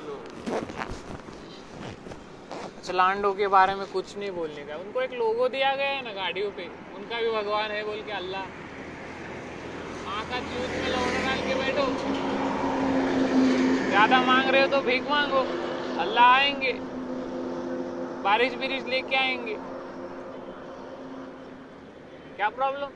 अच्छा 2.90 3.32
के 3.34 3.46
बारे 3.48 3.74
में 3.74 3.86
कुछ 3.86 4.16
नहीं 4.16 4.30
बोलने 4.30 4.64
का। 4.64 4.76
उनको 4.76 5.00
एक 5.00 5.12
लोगो 5.12 5.48
दिया 5.48 5.74
गया 5.76 5.88
है 5.88 6.02
ना 6.04 6.12
गाड़ियों 6.12 6.50
पे। 6.50 6.66
उनका 6.94 7.20
भी 7.20 7.30
भगवान 7.30 7.70
है 7.70 7.84
बोल 7.84 8.00
के 8.02 8.12
अल्लाह। 8.12 8.44
माँ 10.06 10.22
का 10.30 10.40
चूत 10.42 10.70
में 10.82 10.88
लौटा 10.90 11.20
डाल 11.20 11.42
के 11.42 11.54
बैठो। 11.54 11.86
ज़्यादा 13.88 14.20
मांग 14.22 14.48
रहे 14.50 14.60
हो 14.60 14.66
तो 14.68 14.80
भीख 14.82 15.06
मांगो। 15.10 15.42
अल्लाह 15.98 16.34
आएँगे। 16.34 16.72
बारिश 18.24 18.54
बिरिश 18.54 18.86
लेके 18.86 19.16
आएँगे। 19.16 19.54
क्या 22.36 22.48
प्रॉब्लम 22.48 22.90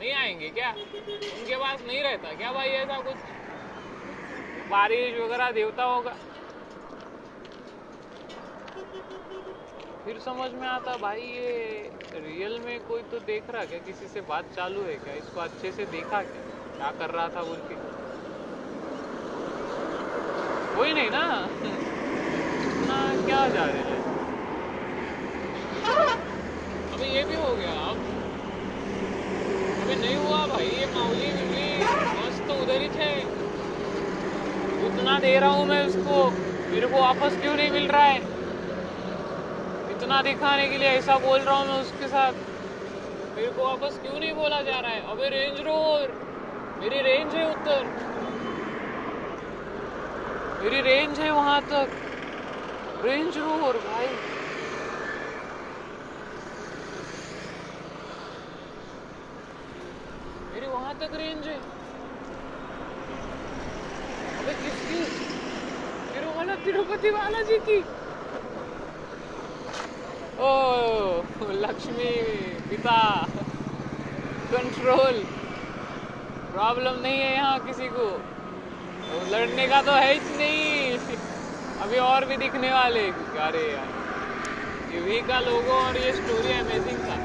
नहीं 0.00 0.12
आएँगे 0.14 0.48
क्या? 0.50 0.70
उनके 0.70 1.56
पास 1.56 1.82
नहीं 1.82 2.02
रहता। 2.02 2.34
क्या 2.34 2.52
भाई 2.52 2.68
ऐसा 2.84 3.00
कुछ? 3.00 3.16
बारिश 4.70 5.14
वगैरह 5.16 5.50
देवता 5.52 5.84
होगा। 5.84 6.16
फिर 10.04 10.18
समझ 10.18 10.50
में 10.50 10.68
आता, 10.68 10.96
भाई, 10.96 11.20
ये 11.20 11.90
रियल 12.14 12.58
में 12.58 12.78
कोई 12.88 13.00
तो 13.12 13.18
देख 13.18 13.42
रहा 13.50 13.64
क्या? 13.64 13.78
किसी 13.78 14.06
से 14.14 14.20
बात 14.20 14.42
चालू 14.56 14.80
है 14.80 14.94
क्या? 14.94 15.14
इसको 15.14 15.40
अच्छे 15.40 15.72
से 15.72 15.84
देखा 15.84 16.22
क्या? 16.22 16.42
क्या 16.76 16.90
कर 16.90 17.14
रहा 17.14 17.28
था 17.28 17.42
बोल 17.42 17.56
के? 17.56 17.74
कोई 20.76 20.92
नहीं 20.92 21.10
ना? 21.10 21.46
इतना 22.66 23.26
क्या 23.26 23.48
जा 23.48 23.64
रहे 23.64 23.78
हैं? 23.78 24.06
अभी 26.92 27.16
ये 27.16 27.22
भी 27.22 27.34
हो 27.34 27.56
गया, 27.56 27.72
अब। 27.90 27.96
अभी 29.82 30.06
नहीं 30.06 30.16
हुआ 30.16 30.46
भाई, 30.46 30.66
ये 30.66 30.86
माउली 30.86 31.26
भी 31.26 31.76
मस्त 32.18 32.48
तो 32.48 32.62
उधर 32.62 32.80
ही 32.80 32.88
थे। 32.88 33.12
उतना 34.86 35.18
दे 35.18 35.38
रहा 35.40 35.50
हूँ 35.50 35.66
मैं 35.66 35.86
उसको, 35.86 36.30
मेरे 36.72 36.86
को 36.86 37.00
वापस 37.00 37.42
क्यों 37.42 37.56
नहीं 37.56 37.70
मिल 37.72 37.90
रहा 37.90 38.04
है? 38.04 38.35
इतना 40.06 40.20
दिखाने 40.22 40.66
के 40.68 40.76
लिए 40.78 40.88
ऐसा 40.88 41.16
बोल 41.18 41.40
रहा 41.40 41.54
हूँ 41.54 41.66
मैं 41.66 41.80
उसके 41.82 42.08
साथ। 42.08 42.32
मेरे 43.36 43.48
को 43.50 43.64
वापस 43.64 43.98
क्यों 44.02 44.18
नहीं 44.20 44.34
बोला 44.34 44.60
जा 44.62 44.78
रहा 44.80 44.90
है? 44.90 45.00
अबे 45.10 45.28
रेंज 45.28 45.60
रोवर 45.60 46.12
मेरी 46.80 47.00
रेंज 47.02 47.34
है 47.34 47.46
उधर 47.46 47.82
मेरी 50.62 50.80
रेंज 50.82 51.18
है 51.20 51.30
वहाँ 51.30 51.60
तक। 51.62 51.96
रेंज 53.04 53.38
रोवर 53.38 53.78
भाई। 53.88 54.06
मेरी 60.54 60.66
वहाँ 60.68 60.94
तक 61.00 61.16
रेंज 61.16 61.46
है। 61.46 61.58
अबे 64.38 64.58
किसकी? 64.62 65.04
तिरुमला 66.14 66.54
तिरुपति 66.64 67.10
बालाजी 67.10 67.58
की। 67.68 67.82
ओ, 70.36 70.48
लक्ष्मी 71.42 72.10
पिता 72.70 72.96
कंट्रोल 74.52 75.22
प्रॉब्लम 76.52 77.00
नहीं 77.02 77.18
है 77.18 77.32
यहाँ 77.34 77.58
किसी 77.58 77.88
को। 77.88 78.08
तो 79.06 79.20
लड़ने 79.30 79.66
का 79.66 79.80
तो 79.82 79.92
है 79.92 80.12
ही 80.12 80.36
नहीं। 80.36 81.16
अभी 81.80 81.98
और 81.98 82.24
भी 82.24 82.36
दिखने 82.36 82.72
वाले। 82.72 83.06
अरे 83.46 83.64
यार 83.72 84.94
ये 84.94 85.00
वी 85.00 85.20
का 85.20 85.40
लोगो 85.40 85.72
और 85.72 85.96
ये 85.96 86.12
स्टोरी 86.12 86.52
अमेजिंग 86.52 86.98
था। 86.98 87.16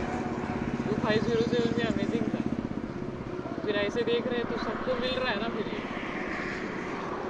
टू 0.88 0.96
फाइव 1.04 1.22
ज़ीरो 1.24 1.42
सेवन 1.42 1.78
भी 1.78 1.84
अमेजिंग 1.84 2.26
था। 2.26 2.42
फिर 3.66 3.76
ऐसे 3.76 4.02
देख 4.02 4.28
रहे 4.28 4.38
हैं 4.38 4.52
तो 4.52 4.64
सबको 4.64 4.96
मिल 4.96 5.12
रहा 5.12 5.32
है 5.32 5.40
ना 5.40 5.48
फिर 5.48 5.68
ये। 5.68 5.82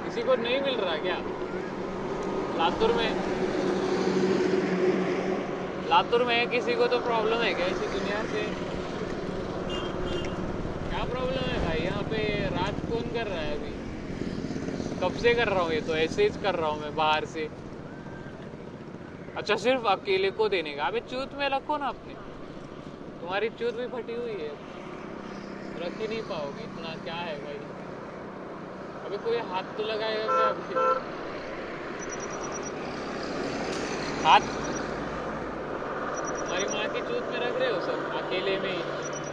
किसी 0.06 0.22
को 0.22 0.36
नहीं 0.36 0.62
मिल 0.62 0.76
रहा 0.76 0.96
क्या? 0.98 1.18
लातूर 2.58 2.92
में। 2.92 3.41
लातूर 5.92 6.24
में 6.24 6.50
किसी 6.50 6.74
को 6.74 6.88
तो 6.88 6.98
प्रॉब्लम 7.00 7.42
है 7.42 7.54
क्या? 7.54 7.66
इसी 7.66 7.88
दुनिया 7.88 8.20
से। 8.24 8.42
क्या 10.90 11.04
प्रॉब्लम 11.06 11.50
है 11.50 11.58
भाई? 11.66 11.80
यहाँ 11.80 12.04
पे 12.04 12.22
रात 12.50 12.80
कौन 12.92 13.10
कर 13.14 13.28
रहा 13.28 13.40
है 13.40 13.56
अभी? 13.56 13.74
कब 15.02 15.18
से 15.18 15.34
कर 15.34 15.48
रहा 15.48 15.64
हूँ 15.64 15.72
ये 15.72 15.82
तो? 15.82 15.96
ऐसे 15.96 16.24
ही 16.24 16.30
कर 16.44 16.56
रहा 16.56 16.70
हूँ 16.70 16.82
मैं 16.82 16.96
बाहर 16.96 17.26
से। 17.26 17.48
अच्छा 19.38 19.56
सिर्फ़ 19.56 19.88
अकेले 19.88 20.32
को 20.32 20.48
देने 20.50 20.76
का। 20.76 20.84
अबे, 20.84 21.00
चूत 21.00 21.34
में 21.34 21.48
रखो 21.50 21.78
ना 21.78 21.88
अपने। 21.88 22.14
तुम्हारी 23.22 23.50
चूत 23.50 23.76
भी 23.76 23.88
फटी 23.88 24.16
हुई 24.16 24.38
है। 24.42 24.52
रख 25.84 26.02
ही 26.02 26.08
नहीं 26.08 26.22
पाओगे 26.22 26.64
इतना। 26.64 26.96
क्या 27.04 27.20
है 27.20 27.36
भाई? 27.44 27.60
अभी 29.06 29.18
कोई 29.18 29.38
हाथ 29.52 29.78
तो 29.78 29.84
लगाएगा 29.84 30.42
अभी? 30.48 30.74
हाथ 34.24 34.61
हमारी 36.62 36.78
माँ 36.78 36.88
की 36.94 37.02
चूत 37.02 37.32
में 37.32 37.40
रख 37.40 37.60
रहे 37.60 37.70
हो 37.70 37.80
सब, 37.82 38.00
अकेले 38.18 38.58
में 38.60 38.78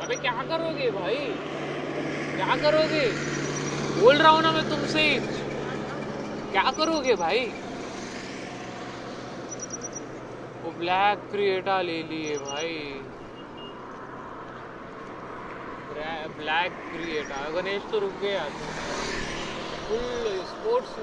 अबे, 0.00 0.14
क्या 0.16 0.42
करोगे 0.48 0.90
भाई? 0.90 1.26
क्या 2.36 2.54
करोगे? 2.56 3.04
बोल 4.00 4.16
रहा 4.16 4.30
हूँ 4.32 4.42
ना 4.42 4.52
मैं 4.52 4.62
तुमसे। 4.70 5.04
क्या 6.52 6.70
करोगे 6.78 7.14
भाई? 7.16 7.44
वो 10.62 10.70
ब्लैक 10.78 11.18
क्रिएटा 11.30 11.80
ले 11.82 12.02
लिए 12.04 12.36
भाई। 12.38 12.76
ब्लैक 16.38 16.72
क्रिएटा 16.92 17.48
गणेश 17.50 17.82
तो 17.90 18.00
रुक 18.00 18.14
गया। 18.22 18.48
फुल 19.88 20.42
स्पोर्ट्स 20.46 20.94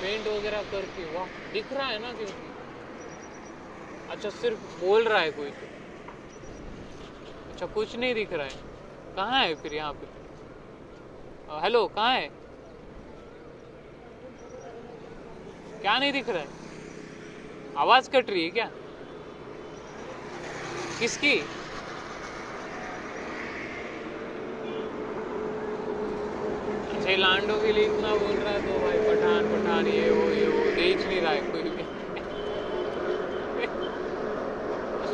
पेंट 0.00 0.28
वगैरह 0.28 0.62
करके। 0.72 1.04
वाह, 1.14 1.26
दिख 1.52 1.72
रहा 1.72 1.88
है 1.88 1.98
ना 1.98 2.12
क्योंकि? 2.14 2.49
अच्छा 4.10 4.30
सिर्फ़ 4.30 4.62
बोल 4.80 5.04
रहा 5.08 5.18
है 5.20 5.30
कोई 5.30 5.50
तो। 5.50 5.66
अच्छा 7.52 7.66
कुछ 7.74 7.94
नहीं 7.96 8.14
दिख 8.14 8.32
रहा 8.32 8.44
है। 8.44 9.14
कहाँ 9.16 9.42
है 9.44 9.54
फिर 9.54 9.74
यहाँ 9.74 9.92
पे? 9.92 10.06
हेलो, 11.62 11.86
कहाँ 11.96 12.14
है? 12.14 12.28
क्या 15.82 15.98
नहीं 15.98 16.12
दिख 16.12 16.28
रहा 16.28 16.38
है? 16.38 16.48
आवाज़ 17.78 18.10
कट 18.10 18.30
रही 18.30 18.44
है 18.44 18.50
क्या? 18.50 18.68
किसकी? 20.98 21.36
अच्छा 26.90 27.16
लांडो 27.16 27.60
के 27.62 27.72
लिए 27.72 27.84
इतना 27.84 28.14
बोल 28.16 28.36
रहा 28.36 28.52
है 28.52 28.60
तो 28.62 28.78
भाई 28.80 28.98
पठान 29.06 29.52
पठान, 29.52 29.86
ये 29.88 30.10
वो 30.10 30.28
ये 30.30 30.46
वो, 30.48 30.64
देख 30.76 31.06
नहीं 31.06 31.20
रहा 31.20 31.32
है 31.32 31.40
कोई 31.52 31.62
भी 31.62 31.78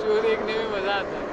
देखने 0.06 0.56
में 0.58 0.66
मज़ा 0.72 0.94
आता 0.94 1.16
है। 1.16 1.28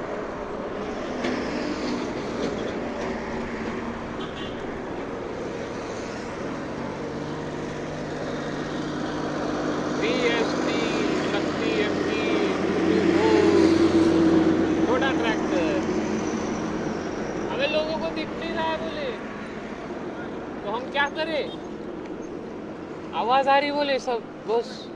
आवाज़ 23.12 23.48
आ 23.48 23.58
रही 23.60 23.70
बोले 23.70 23.98
सब 23.98 24.20
बस। 24.46 24.93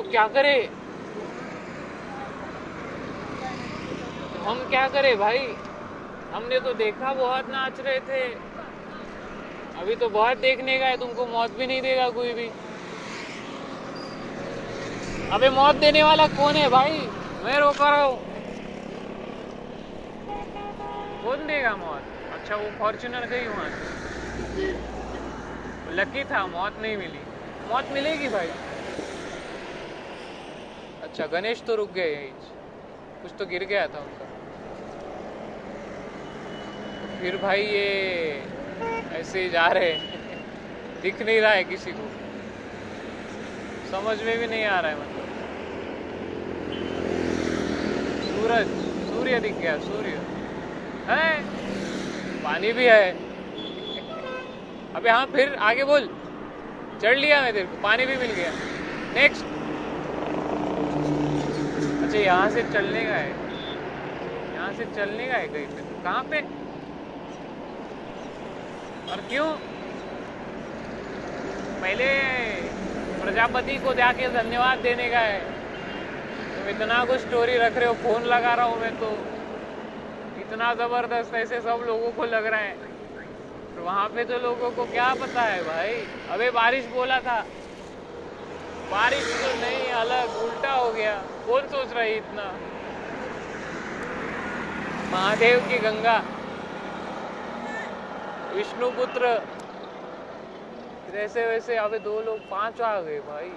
तो 0.00 0.10
क्या 0.10 0.26
करे? 0.26 0.52
हम 4.44 4.58
क्या 4.70 4.86
करे 4.88 5.14
भाई? 5.16 5.38
हमने 6.32 6.58
तो 6.60 6.72
देखा 6.74 7.12
बहुत 7.14 7.48
नाच 7.48 7.80
रहे 7.80 7.98
थे। 8.00 8.22
अभी 9.80 9.94
तो 9.94 10.08
बहुत 10.08 10.38
देखने 10.38 10.78
का 10.78 10.86
है 10.86 10.96
तुमको 10.96 11.26
मौत 11.26 11.50
भी 11.50 11.66
नहीं 11.66 11.82
देगा 11.82 12.08
कोई 12.10 12.32
भी। 12.32 12.48
अबे 15.32 15.50
मौत 15.50 15.74
देने 15.74 16.02
वाला 16.02 16.26
कौन 16.38 16.56
है 16.56 16.68
भाई? 16.68 16.98
मैं 17.44 17.58
रोका 17.58 17.90
रहा 17.90 18.04
हूँ। 18.04 18.18
कौन 21.24 21.46
देगा 21.46 21.76
मौत? 21.76 22.02
अच्छा 22.32 22.56
वो 22.56 22.70
फॉर्चुनर 22.78 23.26
गई 23.26 23.46
वहाँ 23.48 23.68
लकी 25.92 26.22
था, 26.24 26.46
मौत 26.46 26.80
नहीं 26.80 26.96
मिली। 26.96 27.22
मौत 27.68 27.92
मिलेगी 27.92 28.28
भाई। 28.28 28.69
अच्छा 31.10 31.26
गणेश 31.26 31.62
तो 31.66 31.76
रुक 31.76 31.92
गए 31.92 32.10
यहीं 32.12 32.32
कुछ 33.22 33.32
तो 33.38 33.44
गिर 33.44 33.64
गया 33.64 33.86
था 33.86 34.00
उनका। 34.00 34.26
फिर 37.20 37.36
भाई 37.36 37.62
ये 37.62 37.88
ऐसे 39.12 39.42
ही 39.42 39.48
जा 39.48 39.66
रहे 39.68 39.90
दिख 41.02 41.22
नहीं 41.22 41.40
रहा 41.40 41.52
है 41.52 41.62
किसी 41.64 41.90
को। 41.90 42.06
समझ 43.90 44.16
में 44.22 44.38
भी 44.38 44.46
नहीं 44.46 44.64
आ 44.64 44.80
रहा 44.80 44.90
है 44.90 44.96
मतलब। 44.96 45.26
सूरज, 48.30 48.66
सूर्य 49.10 49.38
दिख 49.40 49.54
गया, 49.54 49.76
सूर्य। 49.78 50.16
है? 51.10 51.30
पानी 52.44 52.72
भी 52.72 52.84
है। 52.84 53.10
अबे 54.94 55.10
हाँ 55.10 55.26
फिर 55.26 55.54
आगे 55.70 55.84
बोल। 55.84 56.06
चढ़ 57.02 57.16
लिया 57.18 57.42
मैं 57.42 57.52
तेरे 57.52 57.66
को, 57.66 57.82
पानी 57.82 58.06
भी 58.06 58.16
मिल 58.16 58.32
गया। 58.32 58.52
नेक्स्ट 59.14 59.59
अच्छा 62.10 62.22
यहाँ 62.22 62.48
से 62.50 62.62
चलने 62.62 63.04
का 63.04 63.16
है। 63.16 63.28
यहाँ 64.54 64.72
से 64.72 64.84
चलने 64.84 65.26
का 65.26 65.34
है 65.34 65.48
कहीं 65.48 65.66
पे। 65.66 65.82
कहाँ 66.04 66.22
पे? 66.22 66.40
और 69.12 69.20
क्यों? 69.28 69.46
पहले 71.82 72.08
प्रजापति 73.22 73.76
को 73.76 73.94
जाके 73.94 74.28
धन्यवाद 74.28 74.78
देने 74.78 75.08
का 75.08 75.18
है। 75.18 75.38
तुम 75.38 76.64
तो 76.64 76.70
इतना 76.70 77.04
कुछ 77.04 77.20
स्टोरी 77.20 77.56
रख 77.56 77.78
रहे 77.78 77.88
हो 77.88 77.94
फ़ोन 77.94 78.24
लगा 78.24 78.54
रहा 78.54 78.66
हूँ 78.66 78.80
मैं 78.80 78.92
तो। 79.00 79.12
इतना 80.40 80.74
ज़बरदस्त 80.74 81.34
ऐसे 81.34 81.60
सब 81.60 81.84
लोगों 81.86 82.10
को 82.10 82.24
लग 82.24 82.46
रहा 82.46 82.60
है। 82.60 82.74
और 82.74 83.82
वहाँ 83.84 84.08
पे 84.08 84.24
तो 84.24 84.38
लोगों 84.38 84.70
को 84.70 84.84
क्या 84.84 85.14
पता 85.14 85.42
है 85.42 85.62
भाई? 85.62 85.94
अबे 86.30 86.50
बारिश 86.50 86.86
बोला 86.86 87.20
था। 87.20 87.44
बारिश 88.90 89.26
तो 89.32 89.48
नहीं, 89.60 89.90
अलग, 89.94 90.36
उल्टा 90.44 90.72
हो 90.72 90.90
गया। 90.92 91.14
कौन 91.46 91.66
सोच 91.66 91.92
रहा 91.92 92.02
है 92.02 92.16
इतना? 92.16 92.44
महादेव 95.12 95.58
की 95.68 95.78
गंगा। 95.78 96.18
विष्णु 98.54 98.90
पुत्र 98.90 99.28
वैसे 101.12 101.46
वैसे 101.46 101.76
अबे 101.76 101.98
दो 101.98 102.20
लोग 102.20 102.38
पाँच 102.50 102.80
आ 102.80 103.00
गए 103.00 103.18
भाई। 103.20 103.50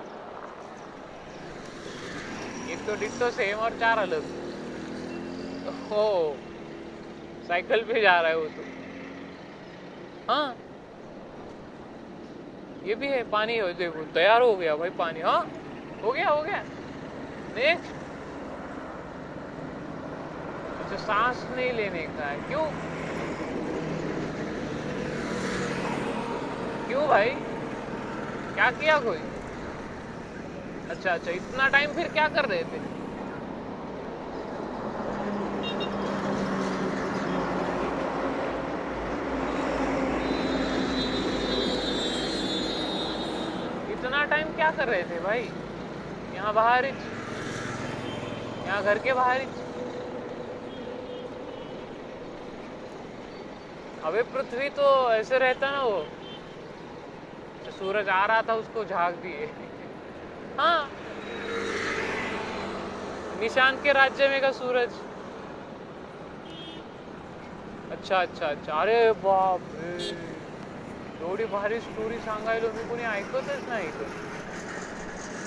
एक 2.74 2.88
तो 2.88 2.96
डिट्टो 2.96 3.30
सेम 3.32 3.60
और 3.60 3.80
चार 3.80 3.98
अलग। 4.00 4.24
ओ 5.94 6.04
साइकिल 7.48 7.84
पे 7.84 8.02
जा 8.02 8.20
रहा 8.22 8.32
है 8.32 8.38
वो 8.38 8.46
तो। 8.46 8.64
हाँ? 10.30 10.63
ये 12.86 12.96
भी 12.96 13.08
है, 13.08 13.22
पानी 13.24 13.58
हो, 13.60 13.68
देखो, 13.74 14.02
तैयार 14.14 14.42
हो 14.42 14.56
गया 14.56 14.76
भाई 14.76 14.90
पानी 14.90 15.22
हाँ? 15.22 15.42
हो 16.04 16.12
गया 16.12 16.30
हो 16.30 16.42
गया। 16.44 16.62
नेक्स्ट 17.56 18.02
अच्छा 20.84 20.98
सांस 21.06 21.46
नहीं 21.56 21.72
लेने 21.74 22.02
का 22.18 22.26
है, 22.26 22.38
क्यों? 22.50 22.66
क्यों 26.88 27.08
भाई? 27.08 27.30
क्या 28.56 28.70
किया 28.72 28.98
कोई? 29.00 29.18
अच्छा 30.90 31.14
अच्छा 31.14 31.32
इतना 31.32 31.68
टाइम 31.68 31.94
फिर 31.94 32.08
क्या 32.14 32.28
कर 32.28 32.46
रहे 32.46 32.64
थे 32.64 32.92
इतना 43.94 44.24
टाइम 44.26 44.48
क्या 44.64 44.72
कर 44.72 44.88
रहे 44.88 45.04
थे 45.04 45.20
भाई? 45.20 45.42
यहाँ 46.36 46.54
बाहर 46.54 46.86
ही 46.86 46.92
यहाँ 48.66 48.84
घर 48.84 48.98
के 48.98 49.14
बाहर 49.14 49.42
ही 49.42 49.48
अबे 54.04 54.22
पृथ्वी 54.32 54.70
तो 54.78 54.86
ऐसे 55.14 55.38
रहता 55.40 55.72
ना 55.72 55.82
वो। 55.84 56.00
सूरज 57.80 58.10
आ 58.10 58.26
रहा 58.26 58.42
था 58.50 58.54
उसको 58.54 58.84
झाग 58.86 59.16
दिए। 59.24 59.50
हाँ। 60.60 60.90
निशान 63.42 63.82
के 63.84 63.94
राज्य 63.94 64.28
में 64.28 64.40
का 64.42 64.52
सूरज। 64.54 65.00
अच्छा 67.92 68.22
अच्छा 68.22 68.46
अच्छा। 68.48 68.82
अरे 68.82 69.12
बाप 69.24 69.68
रे। 69.76 70.12
एवढी 71.22 71.46
भारी 71.52 71.80
स्टोरी 71.82 72.18
सांगायला 72.22 72.72
मी 72.76 72.90
कोणी 72.90 73.04
ऐकतच 73.12 73.68
नाही 73.70 73.88
इथं 73.88 74.32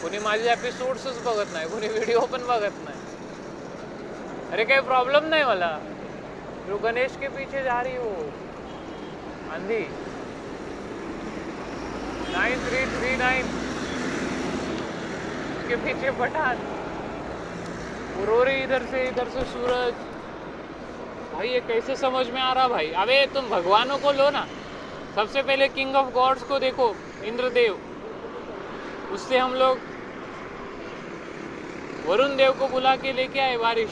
कोणी 0.03 0.19
माझे 0.19 0.51
एपिसोड्सच 0.53 1.23
बघत 1.23 1.53
नाही, 1.53 1.69
कोणी 1.69 1.89
व्हिडिओ 1.89 2.21
पण 2.21 2.47
बघत 2.47 2.75
नाही. 2.85 2.97
अरे, 4.53 4.65
काही 4.65 4.81
प्रॉब्लेम 4.81 5.25
नाही 5.25 5.45
मला. 5.45 5.79
जो 6.67 6.77
गणेश 6.77 7.17
के 7.17 7.29
पीछे 7.29 7.63
जा 7.63 7.83
रही 7.83 7.97
हो. 7.97 8.11
आंधी. 9.53 9.85
नाइन 12.33 12.59
थ्री 12.59 12.85
थ्री 12.85 13.17
नाइन 13.17 13.45
उसके 15.59 15.77
पीछे 15.77 16.11
पठान. 16.11 16.57
इधर 18.49 18.83
से 18.83 19.09
इधर 19.09 19.29
से 19.29 19.41
सूरज. 19.41 19.93
भाई, 21.33 21.49
ये 21.49 21.61
कैसे 21.61 21.97
समझ 21.97 22.31
में 22.31 22.43
आ 22.43 22.55
रहा 22.55 22.69
भाई? 22.69 22.93
अबे, 22.93 23.27
तुम 23.35 23.49
भगवानों 23.49 23.99
को 23.99 24.13
लो 24.13 24.31
ना. 24.31 24.45
सबसे 25.15 25.43
पहले 25.43 25.69
किंग 25.69 25.95
ऑफ़ 25.95 26.07
गॉड्स 26.07 26.43
को 26.43 26.59
देखो, 26.59 26.97
इंद्रदेव. 27.23 27.86
उससे 29.13 29.39
हम 29.39 29.55
लोग 29.55 29.79
वरुण 32.07 32.37
देव 32.37 32.53
को 32.53 32.67
बुला 32.69 32.95
के 32.97 33.13
लेके 33.13 33.41
आए 33.41 33.57
बारिश। 33.57 33.91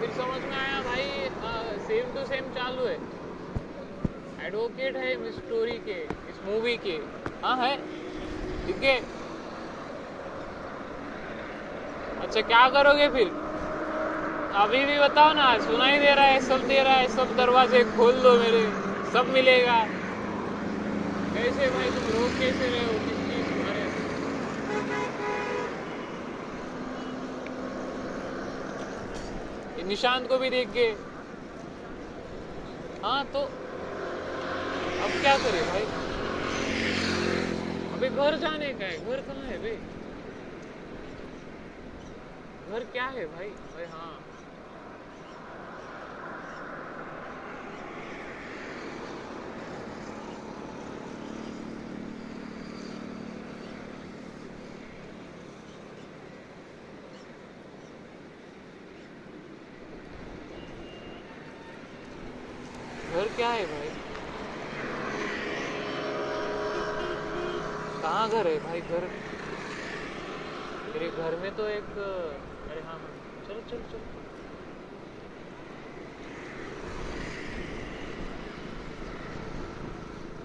फिर 0.00 0.10
समझ 0.10 0.40
में 0.42 0.56
आया 0.56 0.80
भाई 0.80 1.02
आ, 1.44 1.52
सेम 1.86 2.14
टू 2.14 2.24
सेम 2.26 2.44
चालू 2.54 2.86
है। 2.86 2.98
एडवोकेट 4.46 4.96
है 4.96 5.12
इस 5.12 5.34
स्टोरी 5.36 5.78
के 5.78 6.00
इस 6.30 6.40
मूवी 6.46 6.76
के। 6.76 6.96
हाँ 7.44 7.56
है। 7.56 7.76
ठीक 8.66 8.82
है। 8.82 8.96
अच्छा 12.20 12.40
क्या 12.40 12.68
करोगे 12.68 13.08
फिर? 13.08 13.28
अभी 14.54 14.84
भी 14.84 14.98
बताओ 14.98 15.32
ना 15.32 15.46
सुनाई 15.58 15.98
दे 15.98 16.14
रहा 16.14 16.24
है 16.24 16.40
सब 16.40 16.66
दे 16.68 16.82
रहा 16.82 16.94
है 16.94 17.08
सब 17.08 17.36
दरवाजे 17.36 17.82
खोल 17.96 18.20
दो 18.22 18.32
मेरे 18.38 18.64
सब 19.12 19.32
मिलेगा। 19.32 19.76
कैसे 21.42 21.68
भाई 21.70 21.90
तुम 21.90 22.04
कैसे 22.38 22.68
रहे 22.68 22.84
हो? 22.84 22.98
निशांत 29.88 30.28
को 30.28 30.38
भी 30.38 30.50
देख 30.50 30.68
के। 30.68 30.86
हाँ 33.02 33.24
तो 33.24 33.44
अब 34.98 35.10
क्या 35.20 35.36
करे 35.38 35.62
भाई? 35.64 35.84
अबे 37.92 38.08
घर 38.10 38.36
जाने 38.36 38.72
का 38.72 38.84
है। 38.84 38.98
घर 38.98 39.20
कहाँ 39.20 39.46
है 39.46 39.58
भाई 39.58 39.76
घर 42.68 42.84
क्या 42.92 43.06
है 43.08 43.26
भाई? 43.26 43.48
भाई 43.74 43.84
हाँ 43.86 44.12
घर 63.10 63.28
क्या 63.28 63.31
है 63.50 63.64
भाई? 63.66 63.88
कहाँ 68.02 68.28
घर 68.28 68.46
है 68.46 68.58
भाई 68.58 68.80
घर? 68.80 69.04
मेरे 70.94 71.08
घर 71.08 71.36
में 71.42 71.50
तो 71.56 71.66
एक, 71.68 71.98
अरे 72.70 72.80
हाँ 72.80 72.98
हाँ। 72.98 73.10
चलो 73.48 73.60
चलो 73.70 73.78
चलो। 73.78 74.22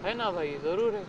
है 0.03 0.13
ना 0.13 0.29
भाई, 0.31 0.57
ज़रूर 0.57 0.93
है। 0.95 1.03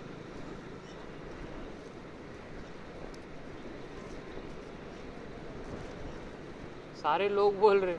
सारे 7.02 7.28
लोग 7.28 7.54
बोल 7.60 7.80
रहे 7.80 7.94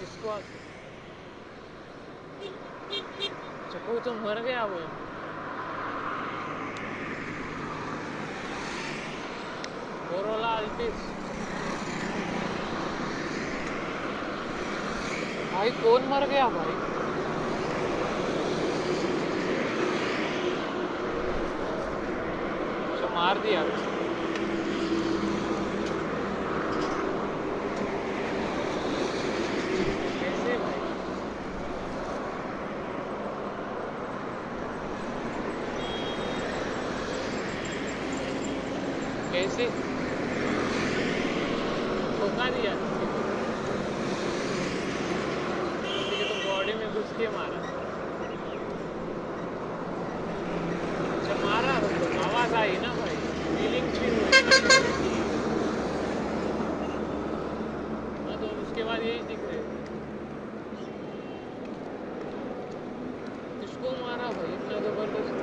किसको 0.00 0.28
अच्छा 3.94 4.10
तो 4.10 4.12
मर 4.20 4.38
गया 4.42 4.64
वो। 4.66 4.78
कोरोला 10.08 10.48
अल्टिस 10.56 10.98
भाई, 15.52 15.70
कौन 15.82 16.08
मर 16.08 16.26
गया 16.28 16.48
भाई? 16.48 16.72
अच्छा 22.92 23.08
मार 23.14 23.38
दिया 23.42 23.62
कैसे 30.20 30.56
भाई 30.58 30.78
कैसे 39.32 39.66
धोखा 42.18 42.48
दिया 42.50 42.74
के 47.18 47.28
मारा 47.28 47.58
अच्छा 51.14 51.34
मारा 51.36 51.74
मतलब 51.80 52.18
आवाज़ 52.20 52.54
आई 52.54 52.76
ना 52.78 52.92
भाई 52.94 53.16
फीलिंग्स 53.56 54.00
भी 54.00 54.08
हुई 54.08 54.30
हाँ 58.26 58.36
तो 58.36 58.48
उसके 58.62 58.84
बाद 58.84 59.00
यही 59.02 59.20
दिख 59.28 59.44
रहे 59.44 59.60
किसको 63.60 63.92
मारा 64.02 64.30
भाई 64.32 64.52
इतना 64.54 64.80
ज़बरदस्त 64.80 65.34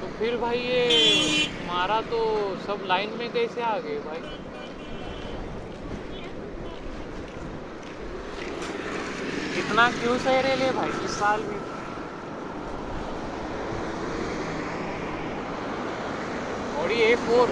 तो 0.00 0.08
फिर 0.24 0.36
भाई 0.40 0.58
ये 0.58 1.46
मारा 1.66 2.00
तो 2.10 2.18
सब 2.66 2.84
लाइन 2.88 3.10
में 3.18 3.28
कैसे 3.32 3.62
आ 3.62 3.76
गए 3.78 3.96
भाई? 4.04 4.20
इतना 9.60 9.88
क्यों 9.90 10.16
सह 10.18 10.40
रहे 10.40 10.56
ले 10.56 10.70
भाई 10.78 10.88
इस 11.04 11.18
साल 11.18 11.42
भी? 11.48 11.58
और 16.80 16.92
ये 16.92 17.14
फोर 17.26 17.50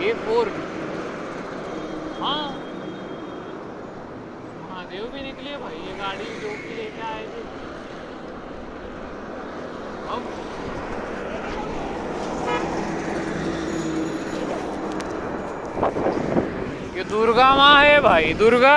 ए 0.00 0.12
फोर 0.24 0.48
हाँ 2.22 2.48
महादेव 4.62 5.08
भी 5.14 5.22
निकले 5.22 5.56
भाई 5.58 5.86
ये 5.86 5.96
गाड़ी 5.98 6.24
जो 6.42 6.56
भी 6.64 6.74
लेके 6.76 7.02
आए 7.12 7.24
थे 7.26 7.44
अब 10.08 10.26
ये 16.96 17.04
दुर्गा 17.26 17.54
माँ 17.54 17.82
है 17.84 17.98
भाई, 18.00 18.32
दुर्गा। 18.32 18.76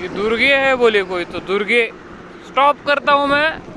ये 0.00 0.08
दुर्गे 0.08 0.54
है 0.56 0.74
बोले 0.74 1.02
कोई 1.02 1.24
तो 1.24 1.38
दुर्गे। 1.38 1.84
स्टॉप 2.46 2.76
करता 2.86 3.12
हूँ 3.12 3.26
मैं। 3.28 3.71